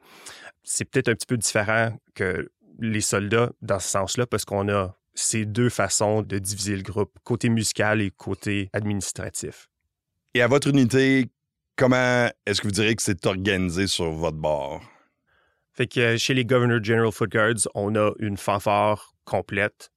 C'est 0.64 0.86
peut-être 0.86 1.10
un 1.10 1.14
petit 1.14 1.28
peu 1.28 1.38
différent 1.38 1.92
que 2.14 2.50
les 2.80 3.02
soldats 3.02 3.52
dans 3.62 3.80
ce 3.80 3.90
sens-là, 3.90 4.26
parce 4.26 4.46
qu'on 4.46 4.70
a 4.70 4.96
ces 5.14 5.46
deux 5.46 5.70
façons 5.70 6.22
de 6.22 6.40
diviser 6.40 6.76
le 6.76 6.84
groupe, 6.84 7.18
côté 7.24 7.50
musical 7.50 8.02
et 8.02 8.12
côté 8.12 8.70
administratif. 8.74 9.70
Et 10.34 10.42
à 10.42 10.48
votre 10.48 10.68
unité, 10.68 11.30
comment 11.78 12.30
est-ce 12.46 12.60
que 12.60 12.68
vous 12.68 12.74
diriez 12.74 12.96
que 12.96 13.02
c'est 13.02 13.26
organisé 13.26 13.88
sur 13.88 14.12
votre 14.12 14.38
bord? 14.38 14.82
Fait 15.76 15.88
que 15.88 16.00
euh, 16.00 16.18
chez 16.18 16.34
les 16.34 16.46
Governor 16.46 16.84
General 16.84 17.12
Foot 17.12 17.32
Guards, 17.32 17.68
on 17.76 17.96
a 17.96 18.12
une 18.20 18.38
fanfare 18.38 19.14
complète. 19.26 19.92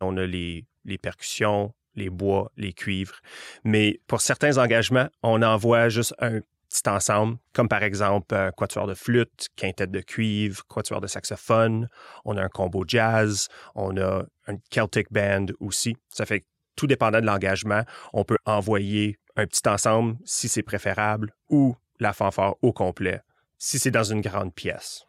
On 0.00 0.16
a 0.16 0.26
les, 0.26 0.66
les 0.84 0.98
percussions, 0.98 1.74
les 1.94 2.10
bois, 2.10 2.52
les 2.56 2.72
cuivres. 2.72 3.20
Mais 3.64 4.00
pour 4.06 4.20
certains 4.20 4.58
engagements, 4.58 5.08
on 5.22 5.42
envoie 5.42 5.88
juste 5.88 6.14
un 6.18 6.40
petit 6.68 6.88
ensemble, 6.88 7.38
comme 7.52 7.68
par 7.68 7.82
exemple 7.82 8.34
un 8.34 8.50
quatuor 8.50 8.86
de 8.86 8.94
flûte, 8.94 9.48
quintette 9.56 9.90
de 9.90 10.00
cuivre, 10.00 10.64
quatuor 10.66 11.00
de 11.00 11.06
saxophone. 11.06 11.88
On 12.24 12.36
a 12.36 12.42
un 12.42 12.48
combo 12.48 12.84
jazz. 12.86 13.48
On 13.74 13.96
a 13.96 14.24
un 14.46 14.56
Celtic 14.70 15.10
band 15.10 15.46
aussi. 15.60 15.96
Ça 16.10 16.26
fait 16.26 16.40
que 16.40 16.46
tout 16.76 16.86
dépendant 16.86 17.20
de 17.20 17.26
l'engagement, 17.26 17.82
on 18.12 18.24
peut 18.24 18.38
envoyer 18.44 19.18
un 19.36 19.46
petit 19.46 19.66
ensemble 19.68 20.16
si 20.24 20.48
c'est 20.48 20.62
préférable 20.62 21.32
ou 21.48 21.76
la 22.00 22.12
fanfare 22.12 22.56
au 22.62 22.72
complet 22.72 23.22
si 23.64 23.78
c'est 23.78 23.90
dans 23.90 24.04
une 24.04 24.20
grande 24.20 24.52
pièce. 24.52 25.06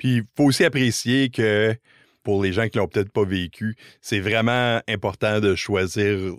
Puis 0.00 0.16
il 0.16 0.22
faut 0.34 0.44
aussi 0.44 0.64
apprécier 0.64 1.28
que 1.28 1.76
pour 2.22 2.42
les 2.42 2.54
gens 2.54 2.66
qui 2.68 2.78
l'ont 2.78 2.88
peut-être 2.88 3.12
pas 3.12 3.24
vécu, 3.24 3.76
c'est 4.00 4.18
vraiment 4.18 4.80
important 4.88 5.40
de 5.40 5.54
choisir 5.54 6.36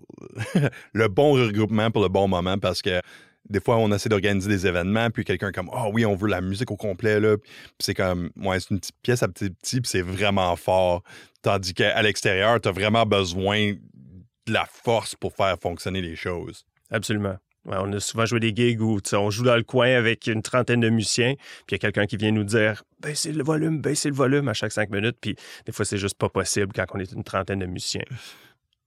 le 0.93 1.07
bon 1.07 1.33
regroupement 1.33 1.91
pour 1.91 2.01
le 2.01 2.09
bon 2.09 2.27
moment 2.27 2.57
parce 2.57 2.81
que 2.81 2.99
des 3.47 3.59
fois, 3.59 3.77
on 3.77 3.91
essaie 3.91 4.09
d'organiser 4.09 4.49
des 4.49 4.65
événements, 4.65 5.11
puis 5.11 5.25
quelqu'un 5.25 5.51
comme 5.51 5.69
oh, 5.71 5.91
oui, 5.93 6.07
on 6.07 6.15
veut 6.15 6.27
la 6.27 6.41
musique 6.41 6.71
au 6.71 6.75
complet. 6.75 7.19
Puis 7.19 7.37
c'est 7.79 7.93
comme, 7.93 8.31
ouais, 8.37 8.59
c'est 8.59 8.71
une 8.71 8.79
petite 8.79 8.95
pièce 9.03 9.21
à 9.21 9.27
petit 9.27 9.51
petit, 9.51 9.79
puis 9.79 9.89
c'est 9.89 10.01
vraiment 10.01 10.55
fort. 10.55 11.03
Tandis 11.43 11.75
qu'à 11.75 12.01
l'extérieur, 12.01 12.59
tu 12.61 12.69
as 12.69 12.71
vraiment 12.71 13.05
besoin 13.05 13.73
de 13.73 14.53
la 14.53 14.65
force 14.65 15.13
pour 15.13 15.35
faire 15.35 15.55
fonctionner 15.61 16.01
les 16.01 16.15
choses. 16.15 16.65
Absolument 16.89 17.37
on 17.65 17.93
a 17.93 17.99
souvent 17.99 18.25
joué 18.25 18.39
des 18.39 18.53
gigs 18.55 18.81
où 18.81 18.99
on 19.13 19.29
joue 19.29 19.43
dans 19.43 19.55
le 19.55 19.63
coin 19.63 19.89
avec 19.89 20.27
une 20.27 20.41
trentaine 20.41 20.79
de 20.79 20.89
musiciens, 20.89 21.35
puis 21.35 21.63
il 21.69 21.73
y 21.73 21.75
a 21.75 21.79
quelqu'un 21.79 22.05
qui 22.05 22.17
vient 22.17 22.31
nous 22.31 22.43
dire 22.43 22.83
baissez 22.99 23.31
le 23.31 23.43
volume, 23.43 23.79
baissez 23.81 24.09
le 24.09 24.15
volume 24.15 24.47
à 24.47 24.53
chaque 24.53 24.71
cinq 24.71 24.89
minutes, 24.89 25.17
puis 25.19 25.35
des 25.65 25.71
fois 25.71 25.85
c'est 25.85 25.97
juste 25.97 26.17
pas 26.17 26.29
possible 26.29 26.71
quand 26.73 26.85
on 26.93 26.99
est 26.99 27.11
une 27.11 27.23
trentaine 27.23 27.59
de 27.59 27.65
musiciens. 27.65 28.05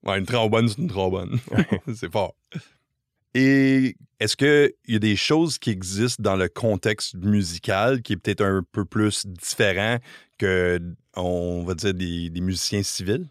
Ouais, 0.06 0.18
une 0.18 0.26
trombone, 0.26 0.68
c'est 0.68 0.82
une 0.82 0.88
trombone. 0.88 1.38
c'est 1.94 2.12
fort. 2.12 2.34
Et 3.32 3.96
est-ce 4.20 4.36
qu'il 4.36 4.70
y 4.86 4.96
a 4.96 4.98
des 4.98 5.16
choses 5.16 5.56
qui 5.56 5.70
existent 5.70 6.22
dans 6.22 6.36
le 6.36 6.46
contexte 6.46 7.14
musical 7.14 8.02
qui 8.02 8.12
est 8.12 8.16
peut-être 8.18 8.42
un 8.42 8.62
peu 8.70 8.84
plus 8.84 9.24
différent 9.26 9.96
que, 10.36 10.78
on 11.16 11.64
va 11.64 11.72
dire, 11.74 11.94
des 11.94 12.30
musiciens 12.34 12.82
civils? 12.82 13.26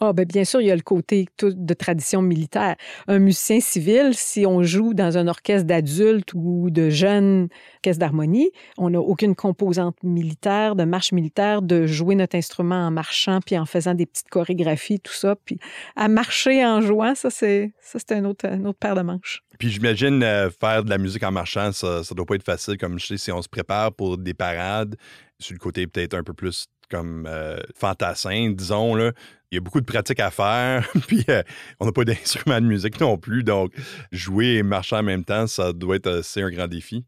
Ah, 0.00 0.12
ben 0.12 0.26
bien 0.26 0.44
sûr, 0.44 0.60
il 0.60 0.66
y 0.66 0.70
a 0.70 0.76
le 0.76 0.82
côté 0.82 1.26
de 1.40 1.74
tradition 1.74 2.20
militaire. 2.20 2.76
Un 3.06 3.18
musicien 3.18 3.60
civil, 3.60 4.10
si 4.12 4.44
on 4.44 4.62
joue 4.62 4.92
dans 4.92 5.16
un 5.16 5.26
orchestre 5.26 5.66
d'adultes 5.66 6.34
ou 6.34 6.70
de 6.70 6.90
jeunes 6.90 7.48
d'harmonie, 7.94 8.50
on 8.78 8.90
n'a 8.90 9.00
aucune 9.00 9.34
composante 9.34 9.96
militaire, 10.02 10.74
de 10.74 10.84
marche 10.84 11.12
militaire, 11.12 11.62
de 11.62 11.86
jouer 11.86 12.14
notre 12.14 12.36
instrument 12.36 12.86
en 12.86 12.90
marchant 12.90 13.40
puis 13.44 13.56
en 13.56 13.66
faisant 13.66 13.94
des 13.94 14.06
petites 14.06 14.28
chorégraphies, 14.28 15.00
tout 15.00 15.12
ça. 15.12 15.36
Puis 15.44 15.58
à 15.94 16.08
marcher 16.08 16.64
en 16.64 16.80
jouant, 16.80 17.14
ça, 17.14 17.30
c'est, 17.30 17.72
ça, 17.80 17.98
c'est 17.98 18.12
un 18.12 18.24
autre, 18.24 18.46
une 18.46 18.66
autre 18.66 18.78
paire 18.78 18.94
de 18.94 19.02
manches. 19.02 19.42
Puis 19.58 19.70
j'imagine 19.70 20.22
euh, 20.22 20.50
faire 20.50 20.84
de 20.84 20.90
la 20.90 20.98
musique 20.98 21.22
en 21.22 21.32
marchant, 21.32 21.72
ça, 21.72 22.02
ça 22.02 22.14
doit 22.14 22.26
pas 22.26 22.34
être 22.34 22.44
facile. 22.44 22.76
Comme 22.76 22.98
je 22.98 23.06
sais, 23.06 23.16
si 23.16 23.32
on 23.32 23.40
se 23.40 23.48
prépare 23.48 23.92
pour 23.92 24.18
des 24.18 24.34
parades, 24.34 24.96
sur 25.38 25.54
le 25.54 25.58
côté 25.58 25.86
peut-être 25.86 26.14
un 26.14 26.22
peu 26.22 26.32
plus 26.32 26.66
comme 26.90 27.26
euh, 27.28 27.58
fantassin, 27.74 28.50
disons, 28.50 28.94
là, 28.94 29.12
il 29.50 29.56
y 29.56 29.58
a 29.58 29.60
beaucoup 29.60 29.80
de 29.80 29.86
pratiques 29.86 30.20
à 30.20 30.30
faire, 30.30 30.88
puis 31.06 31.24
euh, 31.28 31.42
on 31.80 31.86
n'a 31.86 31.92
pas 31.92 32.04
d'instrument 32.04 32.60
de 32.60 32.66
musique 32.66 33.00
non 33.00 33.16
plus, 33.16 33.44
donc 33.44 33.72
jouer 34.12 34.56
et 34.56 34.62
marcher 34.62 34.96
en 34.96 35.02
même 35.02 35.24
temps, 35.24 35.46
ça 35.46 35.72
doit 35.72 35.96
être 35.96 36.08
assez 36.08 36.42
un 36.42 36.50
grand 36.50 36.68
défi. 36.68 37.04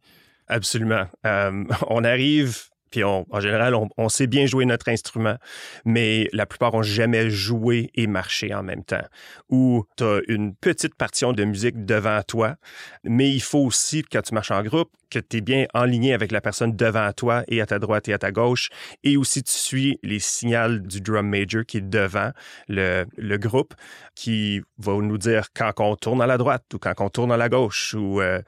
Absolument. 0.47 1.06
Euh, 1.26 1.64
on 1.88 2.04
arrive 2.04 2.58
puis 2.90 3.04
en 3.04 3.25
général, 3.40 3.75
on, 3.75 4.09
sait 4.09 4.26
bien 4.26 4.47
jouer 4.47 4.64
notre 4.64 4.88
instrument, 4.88 5.37
mais 5.85 6.28
la 6.33 6.47
plupart 6.47 6.75
ont 6.75 6.83
jamais 6.83 7.30
joué 7.30 7.90
et 7.95 8.07
marché 8.07 8.54
en 8.54 8.62
même 8.62 8.85
temps. 8.85 9.04
Ou 9.50 9.85
tu 9.97 10.04
as 10.04 10.21
une 10.28 10.54
petite 10.54 10.95
partition 10.95 11.33
de 11.33 11.45
musique 11.45 11.85
devant 11.85 12.23
toi, 12.23 12.57
mais 13.04 13.30
il 13.30 13.42
faut 13.42 13.61
aussi, 13.61 14.02
quand 14.02 14.23
tu 14.23 14.35
marches 14.35 14.50
en 14.50 14.62
groupe, 14.62 14.90
que 15.11 15.18
tu 15.18 15.38
es 15.38 15.40
bien 15.40 15.66
en 15.75 15.85
ligne 15.85 16.12
avec 16.12 16.33
la 16.33 16.40
personne 16.40 16.76
devant 16.76 17.12
toi 17.12 17.42
et 17.49 17.61
à 17.61 17.66
ta 17.66 17.78
droite 17.78 18.09
et 18.09 18.12
à 18.12 18.18
ta 18.18 18.30
gauche, 18.30 18.68
et 19.04 19.16
aussi 19.16 19.42
tu 19.42 19.52
suis 19.52 19.99
les 20.02 20.18
signaux 20.18 20.78
du 20.78 21.00
drum 21.00 21.28
major 21.28 21.64
qui 21.66 21.78
est 21.78 21.88
devant 21.88 22.33
le, 22.68 23.07
groupe, 23.37 23.75
qui 24.14 24.61
va 24.78 24.95
nous 24.95 25.18
dire 25.18 25.49
quand 25.54 25.73
on 25.78 25.97
tourne 25.97 26.21
à 26.21 26.26
la 26.26 26.38
droite 26.38 26.64
ou 26.75 26.78
quand 26.78 26.95
on 26.99 27.09
tourne 27.09 27.33
à 27.33 27.37
la 27.37 27.49
gauche 27.49 27.95
ou, 27.95 28.21
euh, 28.21 28.42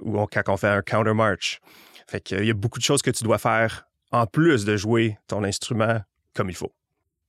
ou 0.00 0.24
quand 0.26 0.42
on 0.48 0.56
fait 0.56 0.68
un 0.68 0.82
counter 0.82 1.14
march. 1.14 1.60
Fait 2.08 2.20
qu'il 2.20 2.44
y 2.44 2.50
a 2.50 2.54
beaucoup 2.54 2.78
de 2.78 2.84
choses 2.84 3.02
que 3.02 3.10
tu 3.10 3.24
dois 3.24 3.38
faire 3.38 3.88
en 4.12 4.26
plus 4.26 4.64
de 4.64 4.76
jouer 4.76 5.18
ton 5.26 5.44
instrument 5.44 6.00
comme 6.34 6.50
il 6.50 6.56
faut. 6.56 6.72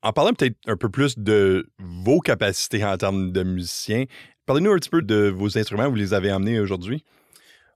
En 0.03 0.13
parlant 0.13 0.33
peut-être 0.33 0.57
un 0.67 0.77
peu 0.77 0.89
plus 0.89 1.17
de 1.17 1.67
vos 1.79 2.19
capacités 2.19 2.85
en 2.85 2.97
termes 2.97 3.31
de 3.31 3.43
musicien, 3.43 4.05
parlez-nous 4.45 4.71
un 4.71 4.77
petit 4.77 4.89
peu 4.89 5.01
de 5.01 5.33
vos 5.35 5.57
instruments, 5.57 5.89
vous 5.89 5.95
les 5.95 6.13
avez 6.13 6.29
amenés 6.29 6.59
aujourd'hui. 6.59 7.03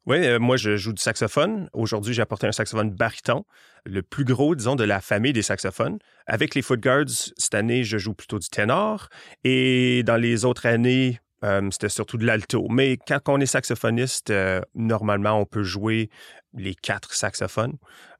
Oui, 0.08 0.18
euh, 0.26 0.40
moi 0.40 0.58
je 0.58 0.78
joue 0.78 0.94
du 0.94 1.02
saxophone. 1.02 1.70
Aujourd'hui, 1.74 2.14
j'ai 2.14 2.22
apporté 2.22 2.48
un 2.48 2.52
saxophone 2.52 2.90
baryton, 2.90 3.46
le 3.86 4.02
plus 4.02 4.24
gros, 4.24 4.56
disons, 4.56 4.76
de 4.76 4.84
la 4.84 5.00
famille 5.00 5.34
des 5.34 5.44
saxophones. 5.44 6.00
Avec 6.26 6.56
les 6.56 6.62
Footguards, 6.62 7.34
cette 7.38 7.54
année, 7.54 7.84
je 7.84 7.98
joue 7.98 8.14
plutôt 8.14 8.40
du 8.40 8.50
ténor. 8.50 9.10
Et 9.44 10.02
dans 10.04 10.18
les 10.18 10.44
autres 10.44 10.66
années, 10.66 11.20
euh, 11.44 11.70
c'était 11.72 11.90
surtout 11.90 12.18
de 12.18 12.26
l'alto. 12.26 12.68
Mais 12.70 12.98
quand 12.98 13.20
on 13.28 13.40
est 13.40 13.46
saxophoniste, 13.46 14.32
euh, 14.32 14.62
normalement, 14.74 15.40
on 15.40 15.46
peut 15.46 15.64
jouer 15.64 16.10
les 16.54 16.76
quatre 16.76 17.14
saxophones. 17.14 17.78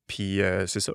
Puis 0.08 0.42
euh, 0.42 0.68
c'est 0.68 0.80
ça. 0.80 0.94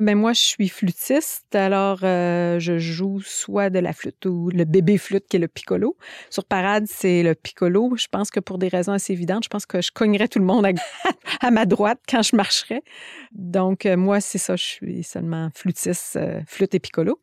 Ben 0.00 0.16
moi, 0.16 0.32
je 0.32 0.40
suis 0.40 0.68
flûtiste, 0.68 1.54
alors 1.54 2.00
euh, 2.02 2.58
je 2.58 2.78
joue 2.78 3.20
soit 3.20 3.70
de 3.70 3.78
la 3.78 3.92
flûte 3.92 4.26
ou 4.26 4.50
le 4.50 4.64
bébé 4.64 4.98
flûte 4.98 5.28
qui 5.28 5.36
est 5.36 5.40
le 5.40 5.46
piccolo. 5.46 5.96
Sur 6.28 6.44
parade, 6.44 6.86
c'est 6.88 7.22
le 7.22 7.36
piccolo. 7.36 7.94
Je 7.96 8.08
pense 8.10 8.30
que 8.30 8.40
pour 8.40 8.58
des 8.58 8.66
raisons 8.66 8.92
assez 8.92 9.12
évidentes, 9.12 9.44
je 9.44 9.48
pense 9.48 9.64
que 9.64 9.80
je 9.80 9.92
cognerais 9.92 10.26
tout 10.26 10.40
le 10.40 10.44
monde 10.44 10.66
à, 11.40 11.50
ma 11.52 11.66
droite 11.66 12.00
quand 12.08 12.22
je 12.22 12.34
marcherais. 12.34 12.82
Donc, 13.30 13.86
euh, 13.86 13.96
moi, 13.96 14.20
c'est 14.20 14.38
ça, 14.38 14.56
je 14.56 14.64
suis 14.64 15.04
seulement 15.04 15.50
flûtiste, 15.54 16.18
flûte 16.48 16.74
et 16.74 16.80
piccolo. 16.80 17.20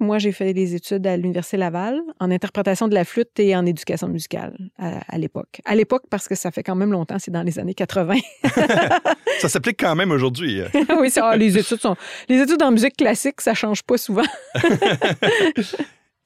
Moi, 0.00 0.18
j'ai 0.18 0.32
fait 0.32 0.54
des 0.54 0.74
études 0.74 1.06
à 1.06 1.16
l'Université 1.16 1.56
Laval 1.56 2.00
en 2.20 2.30
interprétation 2.30 2.88
de 2.88 2.94
la 2.94 3.04
flûte 3.04 3.38
et 3.38 3.56
en 3.56 3.66
éducation 3.66 4.08
musicale 4.08 4.56
à, 4.78 5.18
l'époque. 5.18 5.60
À 5.64 5.74
l'époque, 5.74 6.04
parce 6.08 6.28
que 6.28 6.34
ça 6.34 6.50
fait 6.50 6.62
quand 6.62 6.76
même 6.76 6.92
longtemps, 6.92 7.18
c'est 7.18 7.30
dans 7.30 7.42
les 7.42 7.58
années 7.58 7.74
80. 7.74 8.14
ça 9.40 9.48
s'applique 9.48 9.78
quand 9.80 9.96
même 9.96 10.10
aujourd'hui. 10.10 10.60
oui, 11.00 11.10
ça, 11.10 11.36
les 11.36 11.58
études 11.58 11.80
sont. 11.80 11.96
Les 12.28 12.40
études 12.40 12.62
en 12.62 12.70
musique 12.70 12.96
classique, 12.96 13.40
ça 13.40 13.54
change 13.54 13.82
pas 13.82 13.98
souvent. 13.98 14.22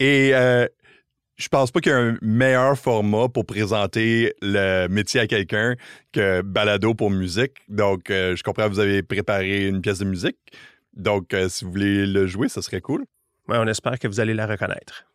et 0.00 0.30
euh, 0.34 0.66
je 1.36 1.48
pense 1.48 1.70
pas 1.70 1.80
qu'il 1.80 1.92
y 1.92 1.94
a 1.94 1.98
un 1.98 2.18
meilleur 2.20 2.78
format 2.78 3.28
pour 3.28 3.46
présenter 3.46 4.34
le 4.42 4.86
métier 4.88 5.20
à 5.20 5.26
quelqu'un 5.26 5.76
que 6.12 6.42
balado 6.42 6.94
pour 6.94 7.10
musique. 7.10 7.52
Donc, 7.68 8.10
euh, 8.10 8.36
je 8.36 8.42
comprends 8.42 8.64
que 8.64 8.74
vous 8.74 8.80
avez 8.80 9.02
préparé 9.02 9.66
une 9.66 9.80
pièce 9.80 9.98
de 9.98 10.04
musique. 10.04 10.38
Donc, 10.94 11.32
euh, 11.32 11.48
si 11.48 11.64
vous 11.64 11.70
voulez 11.70 12.06
le 12.06 12.26
jouer, 12.26 12.48
ça 12.48 12.60
serait 12.60 12.80
cool. 12.80 13.04
On 13.48 13.66
espère 13.66 13.98
que 13.98 14.08
vous 14.08 14.20
allez 14.20 14.34
la 14.34 14.46
reconnaître. 14.46 15.06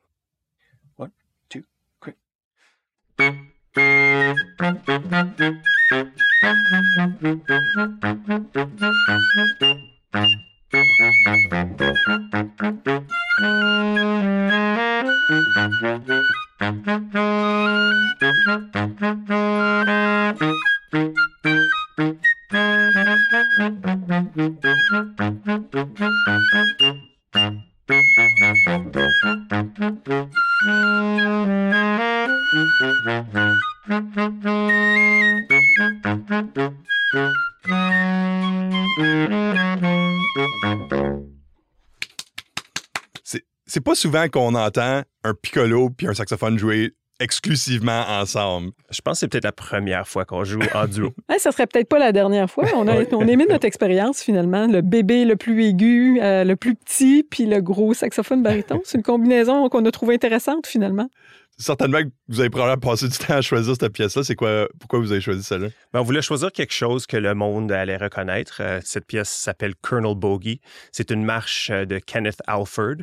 C'est 43.70 43.82
pas 43.82 43.96
souvent 43.96 44.28
qu'on 44.28 44.56
entend 44.56 45.04
un 45.24 45.34
piccolo 45.34 45.90
puis 45.90 46.08
un 46.08 46.14
saxophone 46.14 46.58
jouer 46.58 46.97
exclusivement 47.20 48.04
ensemble. 48.08 48.72
Je 48.92 49.02
pense 49.02 49.14
que 49.14 49.20
c'est 49.22 49.28
peut-être 49.28 49.44
la 49.44 49.52
première 49.52 50.08
fois 50.08 50.26
qu'on 50.26 50.44
joue 50.44 50.62
en 50.74 50.88
duo. 50.88 51.14
Ça 51.30 51.48
ça 51.48 51.52
serait 51.54 51.68
peut-être 51.68 51.88
pas 51.88 51.98
la 51.98 52.12
dernière 52.12 52.50
fois. 52.52 52.66
On 52.76 52.88
a, 52.90 53.04
on 53.14 53.26
aimé 53.26 53.46
notre 53.50 53.66
expérience 53.66 54.22
finalement. 54.22 54.68
Le 54.68 54.82
bébé 54.82 55.24
le 55.24 55.38
plus 55.38 55.64
aigu, 55.64 56.20
euh, 56.22 56.44
le 56.44 56.58
plus 56.58 56.76
petit, 56.76 57.24
puis 57.24 57.46
le 57.46 57.62
gros 57.62 57.94
saxophone 57.94 58.44
baryton. 58.44 58.82
C'est 58.84 58.98
une 58.98 59.04
combinaison 59.04 59.70
qu'on 59.70 59.86
a 59.86 59.92
trouvée 59.92 60.16
intéressante 60.16 60.68
finalement 60.68 61.10
certainement 61.58 62.04
que 62.04 62.10
vous 62.28 62.40
avez 62.40 62.50
probablement 62.50 62.92
passé 62.92 63.08
du 63.08 63.18
temps 63.18 63.36
à 63.36 63.42
choisir 63.42 63.76
cette 63.80 63.92
pièce-là. 63.92 64.24
C'est 64.24 64.36
quoi, 64.36 64.68
pourquoi 64.80 65.00
vous 65.00 65.12
avez 65.12 65.22
choisi 65.22 65.44
celle-là? 65.44 65.70
Ben, 65.94 66.02
on 66.02 66.04
voulait 66.04 66.22
choisir 66.22 66.52
quelque 66.52 66.74
chose 66.74 67.06
que 67.06 67.18
le 67.18 67.34
monde 67.34 67.72
allait 67.72 67.98
reconnaître. 67.98 68.62
Euh, 68.62 68.80
cette 68.84 69.06
pièce 69.06 69.30
s'appelle 69.30 69.76
Colonel 69.76 70.16
Bogey. 70.16 70.60
C'est 70.92 71.12
une 71.12 71.24
marche 71.24 71.70
euh, 71.72 71.86
de 71.86 72.00
Kenneth 72.00 72.42
Alford. 72.48 72.98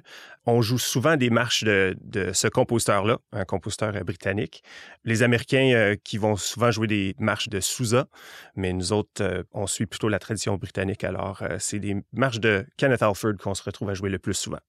On 0.47 0.63
joue 0.63 0.79
souvent 0.79 1.17
des 1.17 1.31
marches 1.31 1.65
de, 1.65 1.97
ce 2.33 2.49
compositeur-là, 2.49 3.19
un 3.33 3.45
compositeur 3.45 3.97
euh, 3.97 4.05
britannique. 4.05 4.63
Les 5.05 5.23
Américains 5.23 5.95
qui 6.05 6.19
vont 6.19 6.37
souvent 6.37 6.71
jouer 6.71 6.87
des 6.87 7.15
marches 7.19 7.49
de 7.49 7.61
Sousa, 7.61 8.07
mais 8.57 8.73
nous 8.73 8.93
autres, 8.93 9.45
on 9.53 9.67
suit 9.67 9.87
plutôt 9.87 10.09
la 10.09 10.19
tradition 10.19 10.57
britannique. 10.57 11.05
Alors, 11.05 11.43
c'est 11.59 11.79
des 11.79 11.97
marches 12.13 12.41
de 12.41 12.67
Kenneth 12.77 13.03
Alford 13.03 13.35
qu'on 13.43 13.55
se 13.55 13.63
retrouve 13.63 13.91
à 13.91 13.95
jouer 13.95 14.11
le 14.11 14.19
plus 14.19 14.35
souvent. 14.35 14.61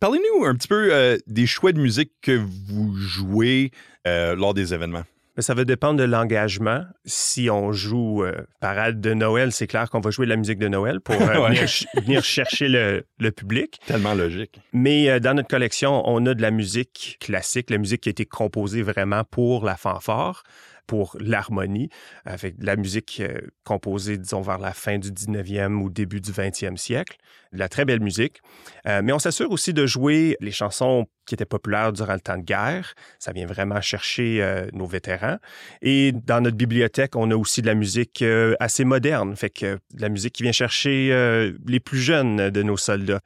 Parlez-nous 0.00 0.44
un 0.44 0.54
petit 0.54 0.68
peu 0.68 0.92
euh, 0.92 1.18
des 1.26 1.46
choix 1.46 1.72
de 1.72 1.80
musique 1.80 2.12
que 2.22 2.30
vous 2.30 2.94
jouez 2.94 3.72
euh, 4.06 4.36
lors 4.36 4.54
des 4.54 4.72
événements. 4.72 5.02
Ça 5.38 5.54
va 5.54 5.64
dépendre 5.64 5.98
de 5.98 6.04
l'engagement. 6.04 6.84
Si 7.04 7.50
on 7.50 7.72
joue 7.72 8.24
euh, 8.24 8.32
parade 8.60 9.00
de 9.00 9.14
Noël, 9.14 9.50
c'est 9.50 9.66
clair 9.66 9.90
qu'on 9.90 10.00
va 10.00 10.10
jouer 10.10 10.26
de 10.26 10.30
la 10.30 10.36
musique 10.36 10.58
de 10.58 10.68
Noël 10.68 11.00
pour 11.00 11.14
venir, 11.94 12.24
chercher 12.24 12.68
le, 12.68 13.06
le, 13.18 13.30
public. 13.32 13.78
Tellement 13.86 14.14
logique. 14.14 14.60
Mais 14.72 15.20
dans 15.20 15.34
notre 15.34 15.48
collection, 15.48 16.02
on 16.06 16.26
a 16.26 16.34
de 16.34 16.42
la 16.42 16.50
musique 16.50 17.18
classique, 17.20 17.70
la 17.70 17.78
musique 17.78 18.02
qui 18.02 18.08
a 18.08 18.10
été 18.10 18.26
composée 18.26 18.82
vraiment 18.82 19.22
pour 19.24 19.64
la 19.64 19.76
fanfare 19.76 20.42
pour 20.88 21.16
l'harmonie, 21.20 21.90
avec 22.24 22.58
de 22.58 22.66
la 22.66 22.74
musique 22.74 23.20
euh, 23.20 23.38
composée, 23.62 24.16
disons, 24.16 24.40
vers 24.40 24.58
la 24.58 24.72
fin 24.72 24.98
du 24.98 25.12
19e 25.12 25.80
ou 25.80 25.90
début 25.90 26.20
du 26.20 26.32
20e 26.32 26.76
siècle. 26.76 27.18
De 27.52 27.58
la 27.58 27.68
très 27.68 27.84
belle 27.84 28.00
musique. 28.00 28.40
Euh, 28.86 29.00
mais 29.02 29.12
on 29.12 29.18
s'assure 29.18 29.50
aussi 29.50 29.72
de 29.72 29.86
jouer 29.86 30.36
les 30.40 30.50
chansons 30.50 31.06
qui 31.26 31.34
étaient 31.34 31.46
populaires 31.46 31.92
durant 31.92 32.14
le 32.14 32.20
temps 32.20 32.36
de 32.36 32.42
guerre. 32.42 32.94
Ça 33.18 33.32
vient 33.32 33.46
vraiment 33.46 33.80
chercher 33.80 34.42
euh, 34.42 34.66
nos 34.72 34.86
vétérans. 34.86 35.36
Et 35.82 36.12
dans 36.12 36.40
notre 36.40 36.56
bibliothèque, 36.56 37.16
on 37.16 37.30
a 37.30 37.36
aussi 37.36 37.62
de 37.62 37.66
la 37.66 37.74
musique 37.74 38.24
assez 38.58 38.84
moderne, 38.84 39.36
fait 39.36 39.50
que 39.50 39.78
de 39.94 40.00
la 40.00 40.08
musique 40.08 40.34
qui 40.34 40.42
vient 40.42 40.52
chercher 40.52 41.52
les 41.66 41.80
plus 41.80 42.00
jeunes 42.00 42.50
de 42.50 42.62
nos 42.62 42.76
soldats. 42.76 43.20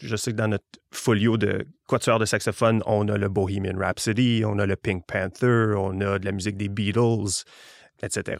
Je 0.00 0.16
sais 0.16 0.32
que 0.32 0.36
dans 0.36 0.48
notre 0.48 0.64
folio 0.92 1.36
de 1.36 1.66
quatuor 1.86 2.18
de 2.18 2.24
saxophone, 2.24 2.82
on 2.86 3.08
a 3.08 3.16
le 3.16 3.28
Bohemian 3.28 3.78
Rhapsody, 3.78 4.42
on 4.44 4.58
a 4.58 4.66
le 4.66 4.76
Pink 4.76 5.06
Panther, 5.06 5.74
on 5.76 6.00
a 6.00 6.18
de 6.18 6.24
la 6.24 6.32
musique 6.32 6.56
des 6.56 6.68
Beatles, 6.68 7.44
etc 8.02 8.36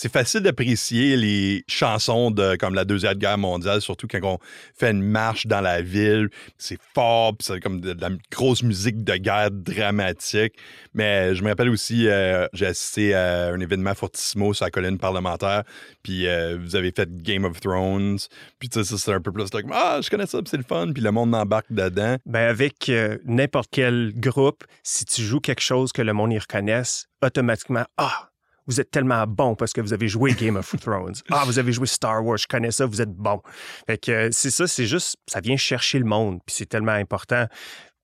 c'est 0.00 0.12
facile 0.12 0.42
d'apprécier 0.42 1.16
les 1.16 1.64
chansons 1.66 2.30
de 2.30 2.54
comme 2.54 2.72
la 2.72 2.84
Deuxième 2.84 3.14
Guerre 3.14 3.36
mondiale, 3.36 3.80
surtout 3.80 4.06
quand 4.06 4.20
on 4.22 4.38
fait 4.76 4.92
une 4.92 5.02
marche 5.02 5.48
dans 5.48 5.60
la 5.60 5.82
ville. 5.82 6.28
C'est 6.56 6.78
fort, 6.94 7.34
c'est 7.40 7.58
comme 7.58 7.80
de, 7.80 7.96
la 8.00 8.10
grosse 8.30 8.62
musique 8.62 9.02
de 9.02 9.16
guerre 9.16 9.50
dramatique. 9.50 10.54
Mais 10.94 11.34
je 11.34 11.42
me 11.42 11.48
rappelle 11.48 11.68
aussi, 11.68 12.06
euh, 12.06 12.46
j'ai 12.52 12.66
assisté 12.66 13.12
à 13.12 13.48
un 13.48 13.58
événement 13.58 13.92
fortissimo 13.92 14.54
sur 14.54 14.66
la 14.66 14.70
colline 14.70 14.98
parlementaire, 14.98 15.64
puis 16.04 16.28
euh, 16.28 16.56
vous 16.62 16.76
avez 16.76 16.92
fait 16.92 17.12
Game 17.20 17.44
of 17.44 17.58
Thrones, 17.58 18.18
puis 18.60 18.68
sais, 18.72 18.84
c'est 18.84 19.12
un 19.12 19.20
peu 19.20 19.32
plus 19.32 19.50
comme 19.50 19.72
ah, 19.74 19.98
je 20.00 20.08
connais 20.08 20.26
ça, 20.26 20.38
c'est 20.46 20.58
le 20.58 20.62
fun, 20.62 20.92
puis 20.92 21.02
le 21.02 21.10
monde 21.10 21.34
embarque 21.34 21.72
dedans. 21.72 22.18
Ben 22.24 22.48
avec 22.48 22.88
euh, 22.88 23.18
n'importe 23.24 23.70
quel 23.72 24.12
groupe, 24.14 24.62
si 24.84 25.04
tu 25.04 25.22
joues 25.22 25.40
quelque 25.40 25.62
chose 25.62 25.90
que 25.90 26.02
le 26.02 26.12
monde 26.12 26.32
y 26.32 26.38
reconnaisse, 26.38 27.08
automatiquement 27.20 27.84
ah 27.96 28.28
vous 28.68 28.80
êtes 28.80 28.90
tellement 28.90 29.26
bon 29.26 29.54
parce 29.56 29.72
que 29.72 29.80
vous 29.80 29.92
avez 29.92 30.06
joué 30.06 30.34
Game 30.34 30.56
of 30.56 30.76
Thrones. 30.80 31.14
Ah, 31.30 31.44
vous 31.46 31.58
avez 31.58 31.72
joué 31.72 31.86
Star 31.86 32.24
Wars, 32.24 32.36
je 32.36 32.46
connais 32.46 32.70
ça, 32.70 32.86
vous 32.86 33.00
êtes 33.00 33.12
bon. 33.12 33.40
Fait 33.86 33.98
que 33.98 34.12
euh, 34.12 34.28
c'est 34.30 34.50
ça, 34.50 34.68
c'est 34.68 34.86
juste, 34.86 35.16
ça 35.26 35.40
vient 35.40 35.56
chercher 35.56 35.98
le 35.98 36.04
monde. 36.04 36.40
Puis 36.46 36.56
c'est 36.56 36.68
tellement 36.68 36.92
important 36.92 37.46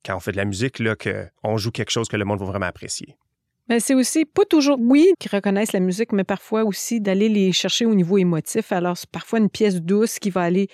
quand 0.05 0.17
on 0.17 0.21
fait 0.21 0.33
de 0.33 0.39
la 0.39 0.45
musique 0.45 0.79
là 0.79 0.97
qu'on 0.97 1.57
joue 1.57 1.71
quelque 1.71 1.91
chose 1.91 2.09
que 2.09 2.17
le 2.17 2.25
monde 2.25 2.41
va 2.41 2.47
vraiment 2.47 2.67
apprécier. 2.67 3.17
Mais 3.69 3.81
c'est 3.81 3.95
aussi 3.95 4.27
pas 4.27 4.45
toujours, 4.45 4.79
oui, 4.79 5.13
qui 5.19 5.29
reconnaissent 5.29 5.73
la 5.73 5.81
musique, 5.81 6.13
mais 6.13 6.25
parfois 6.25 6.65
aussi 6.65 7.01
d'aller 7.01 7.31
les 7.31 7.53
chercher 7.53 7.87
au 7.87 7.95
niveau 7.95 8.19
émotif. 8.19 8.73
Alors, 8.73 8.97
c'est 8.99 9.09
parfois 9.09 9.39
une 9.39 9.49
pièce 9.49 9.77
douce 9.77 10.19
qui 10.19 10.29
va 10.29 10.43
aller 10.43 10.69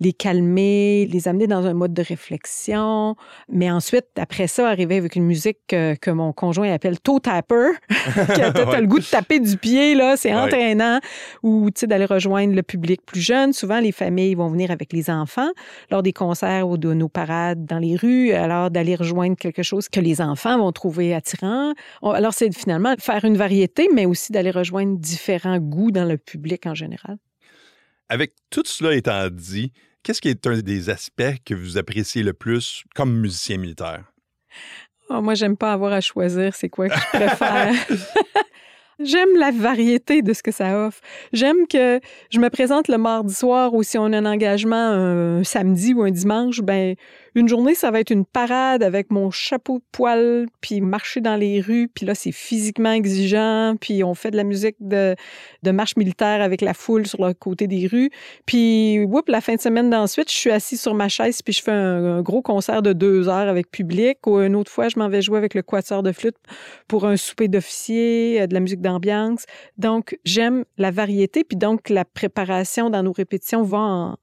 les 0.00 0.12
calmer, 0.12 1.06
les 1.06 1.28
amener 1.28 1.46
dans 1.46 1.66
un 1.66 1.74
mode 1.74 1.94
de 1.94 2.02
réflexion. 2.02 3.16
Mais 3.48 3.70
ensuite, 3.70 4.06
après 4.16 4.46
ça, 4.46 4.68
arriver 4.68 4.96
avec 4.96 5.16
une 5.16 5.24
musique 5.24 5.58
que, 5.68 6.10
mon 6.10 6.32
conjoint 6.32 6.72
appelle 6.72 7.00
toe 7.00 7.20
tapper, 7.20 7.70
qui 8.34 8.42
a 8.42 8.80
le 8.80 8.86
goût 8.86 8.98
de 8.98 9.04
taper 9.04 9.40
du 9.40 9.56
pied, 9.56 9.94
là, 9.94 10.16
c'est 10.16 10.34
entraînant. 10.34 10.98
Ou, 11.42 11.70
tu 11.70 11.80
sais, 11.80 11.86
d'aller 11.86 12.04
rejoindre 12.04 12.54
le 12.54 12.62
public 12.62 13.00
plus 13.06 13.20
jeune. 13.20 13.52
Souvent, 13.52 13.80
les 13.80 13.92
familles 13.92 14.34
vont 14.34 14.48
venir 14.48 14.70
avec 14.70 14.92
les 14.92 15.10
enfants 15.10 15.50
lors 15.90 16.02
des 16.02 16.12
concerts 16.12 16.68
ou 16.68 16.76
de 16.76 16.92
nos 16.92 17.08
parades 17.08 17.64
dans 17.64 17.78
les 17.78 17.96
rues. 17.96 18.32
Alors, 18.32 18.70
d'aller 18.70 18.94
rejoindre 18.94 19.36
quelque 19.36 19.62
chose 19.62 19.88
que 19.88 20.00
les 20.00 20.20
enfants 20.20 20.58
vont 20.58 20.72
trouver 20.72 21.14
attirant. 21.14 21.72
Alors, 22.02 22.34
c'est 22.34 22.52
finalement 22.54 22.94
faire 22.98 23.24
une 23.24 23.36
variété, 23.36 23.88
mais 23.94 24.06
aussi 24.06 24.32
d'aller 24.32 24.50
rejoindre 24.50 24.98
différents 24.98 25.58
goûts 25.58 25.90
dans 25.90 26.04
le 26.04 26.18
public 26.18 26.66
en 26.66 26.74
général. 26.74 27.16
Avec 28.08 28.32
tout 28.50 28.62
cela 28.66 28.94
étant 28.94 29.28
dit, 29.30 29.72
Qu'est-ce 30.02 30.20
qui 30.20 30.28
est 30.28 30.46
un 30.48 30.58
des 30.58 30.90
aspects 30.90 31.36
que 31.44 31.54
vous 31.54 31.78
appréciez 31.78 32.24
le 32.24 32.32
plus 32.32 32.82
comme 32.96 33.20
musicien 33.20 33.56
militaire? 33.56 34.12
Oh, 35.10 35.20
moi, 35.20 35.34
j'aime 35.34 35.56
pas 35.56 35.72
avoir 35.72 35.92
à 35.92 36.00
choisir 36.00 36.56
c'est 36.56 36.68
quoi 36.68 36.88
que 36.88 36.94
je 36.94 37.16
préfère. 37.16 37.72
J'aime 38.98 39.36
la 39.36 39.50
variété 39.50 40.22
de 40.22 40.32
ce 40.32 40.42
que 40.42 40.50
ça 40.50 40.86
offre. 40.86 41.00
J'aime 41.32 41.66
que 41.66 42.00
je 42.30 42.38
me 42.38 42.50
présente 42.50 42.88
le 42.88 42.98
mardi 42.98 43.34
soir 43.34 43.74
ou 43.74 43.82
si 43.82 43.96
on 43.96 44.06
a 44.06 44.18
un 44.18 44.26
engagement 44.26 44.76
un 44.76 45.44
samedi 45.44 45.94
ou 45.94 46.02
un 46.02 46.10
dimanche, 46.10 46.60
ben 46.60 46.94
une 47.34 47.48
journée, 47.48 47.74
ça 47.74 47.90
va 47.90 48.00
être 48.00 48.10
une 48.10 48.24
parade 48.24 48.82
avec 48.82 49.10
mon 49.10 49.30
chapeau 49.30 49.82
poil, 49.92 50.46
puis 50.60 50.80
marcher 50.80 51.20
dans 51.20 51.36
les 51.36 51.60
rues, 51.60 51.88
puis 51.88 52.04
là, 52.04 52.14
c'est 52.14 52.32
physiquement 52.32 52.92
exigeant, 52.92 53.74
puis 53.80 54.04
on 54.04 54.14
fait 54.14 54.30
de 54.30 54.36
la 54.36 54.44
musique 54.44 54.76
de, 54.80 55.16
de 55.62 55.70
marche 55.70 55.96
militaire 55.96 56.42
avec 56.42 56.60
la 56.60 56.74
foule 56.74 57.06
sur 57.06 57.26
le 57.26 57.34
côté 57.34 57.66
des 57.66 57.86
rues. 57.86 58.10
Puis, 58.46 59.04
whoop, 59.04 59.28
la 59.28 59.40
fin 59.40 59.54
de 59.54 59.60
semaine 59.60 59.90
d'ensuite, 59.90 60.30
je 60.30 60.36
suis 60.36 60.50
assis 60.50 60.76
sur 60.76 60.94
ma 60.94 61.08
chaise, 61.08 61.42
puis 61.42 61.52
je 61.52 61.62
fais 61.62 61.72
un, 61.72 62.22
gros 62.22 62.42
concert 62.42 62.82
de 62.82 62.92
deux 62.92 63.28
heures 63.28 63.48
avec 63.48 63.70
public. 63.70 64.18
Ou 64.26 64.40
une 64.40 64.54
autre 64.54 64.70
fois, 64.70 64.88
je 64.88 64.98
m'en 64.98 65.08
vais 65.08 65.22
jouer 65.22 65.38
avec 65.38 65.54
le 65.54 65.62
quatuor 65.62 66.02
de 66.02 66.12
flûte 66.12 66.36
pour 66.88 67.06
un 67.06 67.16
souper 67.16 67.48
d'officier, 67.48 68.42
euh, 68.42 68.46
de 68.46 68.54
la 68.54 68.60
musique 68.60 68.80
d'ambiance. 68.80 69.44
Donc, 69.78 70.18
j'aime 70.24 70.64
la 70.78 70.90
variété, 70.90 71.44
puis 71.44 71.56
donc 71.56 71.88
la 71.88 72.04
préparation 72.04 72.90
dans 72.90 73.02
nos 73.02 73.12
répétitions 73.12 73.62
va 73.62 73.78
en, 73.78 74.16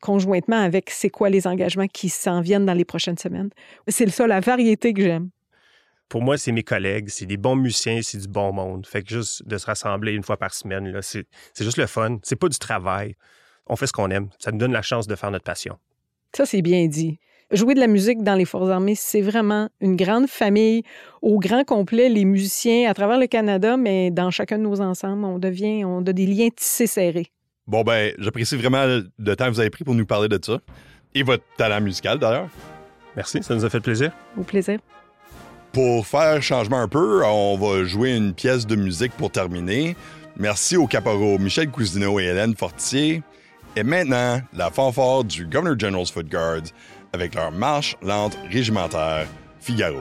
conjointement 0.00 0.60
avec 0.60 0.90
c'est 0.90 1.10
quoi 1.10 1.30
les 1.30 1.46
engagements 1.46 1.88
qui 1.88 2.08
s'en 2.08 2.40
viennent 2.40 2.66
dans 2.66 2.74
les 2.74 2.84
prochaines 2.84 3.18
semaines. 3.18 3.50
C'est 3.88 4.08
ça, 4.10 4.26
la 4.26 4.40
variété 4.40 4.92
que 4.92 5.02
j'aime. 5.02 5.30
Pour 6.08 6.22
moi, 6.22 6.38
c'est 6.38 6.52
mes 6.52 6.62
collègues, 6.62 7.08
c'est 7.08 7.26
des 7.26 7.36
bons 7.36 7.56
musiciens, 7.56 8.00
c'est 8.02 8.18
du 8.18 8.28
bon 8.28 8.52
monde. 8.52 8.86
Fait 8.86 9.02
que 9.02 9.08
juste 9.08 9.46
de 9.46 9.58
se 9.58 9.66
rassembler 9.66 10.12
une 10.12 10.22
fois 10.22 10.36
par 10.36 10.54
semaine, 10.54 10.96
c'est, 11.02 11.26
juste 11.58 11.78
le 11.78 11.86
fun. 11.86 12.18
C'est 12.22 12.36
pas 12.36 12.48
du 12.48 12.58
travail. 12.58 13.16
On 13.66 13.74
fait 13.74 13.88
ce 13.88 13.92
qu'on 13.92 14.10
aime. 14.10 14.28
Ça 14.38 14.52
nous 14.52 14.58
donne 14.58 14.72
la 14.72 14.82
chance 14.82 15.08
de 15.08 15.16
faire 15.16 15.32
notre 15.32 15.44
passion. 15.44 15.78
Ça, 16.32 16.46
c'est 16.46 16.62
bien 16.62 16.86
dit. 16.86 17.18
Jouer 17.50 17.74
de 17.74 17.80
la 17.80 17.86
musique 17.86 18.22
dans 18.22 18.34
les 18.34 18.44
forces 18.44 18.70
armées, 18.70 18.96
c'est 18.96 19.20
vraiment 19.20 19.68
une 19.80 19.96
grande 19.96 20.28
famille 20.28 20.82
au 21.22 21.38
grand 21.38 21.64
complet, 21.64 22.08
les 22.08 22.24
musiciens 22.24 22.90
à 22.90 22.94
travers 22.94 23.18
le 23.18 23.28
Canada, 23.28 23.76
mais 23.76 24.10
dans 24.10 24.30
chacun 24.30 24.58
de 24.58 24.64
nos 24.64 24.80
ensembles, 24.80 25.24
on 25.24 25.38
devient, 25.38 25.84
on 25.84 26.04
a 26.06 26.12
des 26.12 26.26
liens 26.26 26.48
tissés 26.50 26.88
serrés. 26.88 27.30
Bon, 27.66 27.82
ben, 27.82 28.12
j'apprécie 28.18 28.56
vraiment 28.56 28.84
le 28.86 29.36
temps 29.36 29.46
que 29.46 29.50
vous 29.50 29.60
avez 29.60 29.70
pris 29.70 29.84
pour 29.84 29.94
nous 29.94 30.06
parler 30.06 30.28
de 30.28 30.38
ça. 30.42 30.58
Et 31.14 31.22
votre 31.22 31.44
talent 31.56 31.80
musical, 31.80 32.18
d'ailleurs. 32.18 32.48
Merci, 33.16 33.42
ça 33.42 33.54
nous 33.54 33.64
a 33.64 33.70
fait 33.70 33.80
plaisir. 33.80 34.12
Au 34.38 34.42
plaisir. 34.42 34.78
Pour 35.72 36.06
faire 36.06 36.42
changement 36.42 36.80
un 36.80 36.88
peu, 36.88 37.24
on 37.24 37.56
va 37.56 37.84
jouer 37.84 38.14
une 38.14 38.34
pièce 38.34 38.66
de 38.66 38.76
musique 38.76 39.12
pour 39.12 39.30
terminer. 39.30 39.96
Merci 40.36 40.76
aux 40.76 40.86
caporaux 40.86 41.38
Michel 41.38 41.70
Cousineau 41.70 42.20
et 42.20 42.24
Hélène 42.24 42.54
Fortier. 42.54 43.22
Et 43.74 43.82
maintenant, 43.82 44.40
la 44.54 44.70
fanfare 44.70 45.24
du 45.24 45.46
Governor 45.46 45.78
General's 45.78 46.10
Foot 46.10 46.28
Guards 46.28 46.72
avec 47.12 47.34
leur 47.34 47.52
marche 47.52 47.96
lente 48.02 48.38
régimentaire 48.50 49.26
Figaro. 49.60 50.00